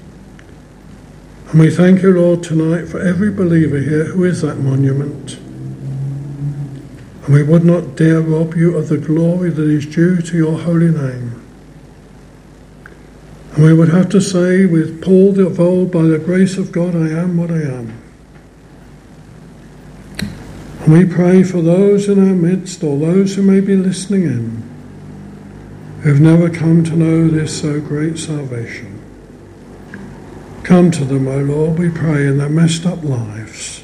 And 1.50 1.60
we 1.60 1.70
thank 1.70 2.02
you, 2.02 2.12
Lord, 2.12 2.42
tonight 2.42 2.86
for 2.86 3.00
every 3.00 3.30
believer 3.30 3.78
here 3.78 4.04
who 4.04 4.24
is 4.24 4.42
that 4.42 4.58
monument. 4.58 5.38
And 7.26 7.34
we 7.34 7.42
would 7.42 7.64
not 7.64 7.96
dare 7.96 8.20
rob 8.20 8.54
you 8.54 8.76
of 8.76 8.88
the 8.88 8.98
glory 8.98 9.50
that 9.50 9.68
is 9.68 9.84
due 9.84 10.22
to 10.22 10.36
your 10.36 10.58
holy 10.58 10.90
name. 10.90 11.42
And 13.52 13.64
we 13.64 13.74
would 13.74 13.88
have 13.88 14.08
to 14.10 14.20
say 14.20 14.64
with 14.64 15.02
Paul 15.02 15.38
of 15.40 15.58
old, 15.58 15.90
by 15.90 16.02
the 16.02 16.18
grace 16.18 16.56
of 16.56 16.72
God, 16.72 16.94
I 16.94 17.08
am 17.08 17.36
what 17.36 17.50
I 17.50 17.62
am. 17.62 18.02
And 20.80 20.92
we 20.92 21.04
pray 21.04 21.42
for 21.42 21.62
those 21.62 22.08
in 22.08 22.18
our 22.18 22.34
midst 22.34 22.84
or 22.84 22.96
those 22.98 23.34
who 23.34 23.42
may 23.42 23.60
be 23.60 23.76
listening 23.76 24.22
in 24.22 24.66
who 26.02 26.12
have 26.12 26.20
never 26.20 26.48
come 26.48 26.84
to 26.84 26.94
know 26.94 27.26
this 27.26 27.60
so 27.60 27.80
great 27.80 28.16
salvation. 28.16 29.02
Come 30.62 30.92
to 30.92 31.04
them, 31.04 31.26
O 31.26 31.38
Lord, 31.38 31.80
we 31.80 31.90
pray, 31.90 32.28
in 32.28 32.38
their 32.38 32.48
messed 32.48 32.86
up 32.86 33.02
lives. 33.02 33.82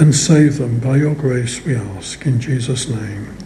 And 0.00 0.14
save 0.14 0.56
them 0.56 0.78
by 0.78 0.96
your 0.96 1.14
grace, 1.14 1.62
we 1.62 1.76
ask, 1.76 2.24
in 2.24 2.40
Jesus' 2.40 2.88
name. 2.88 3.39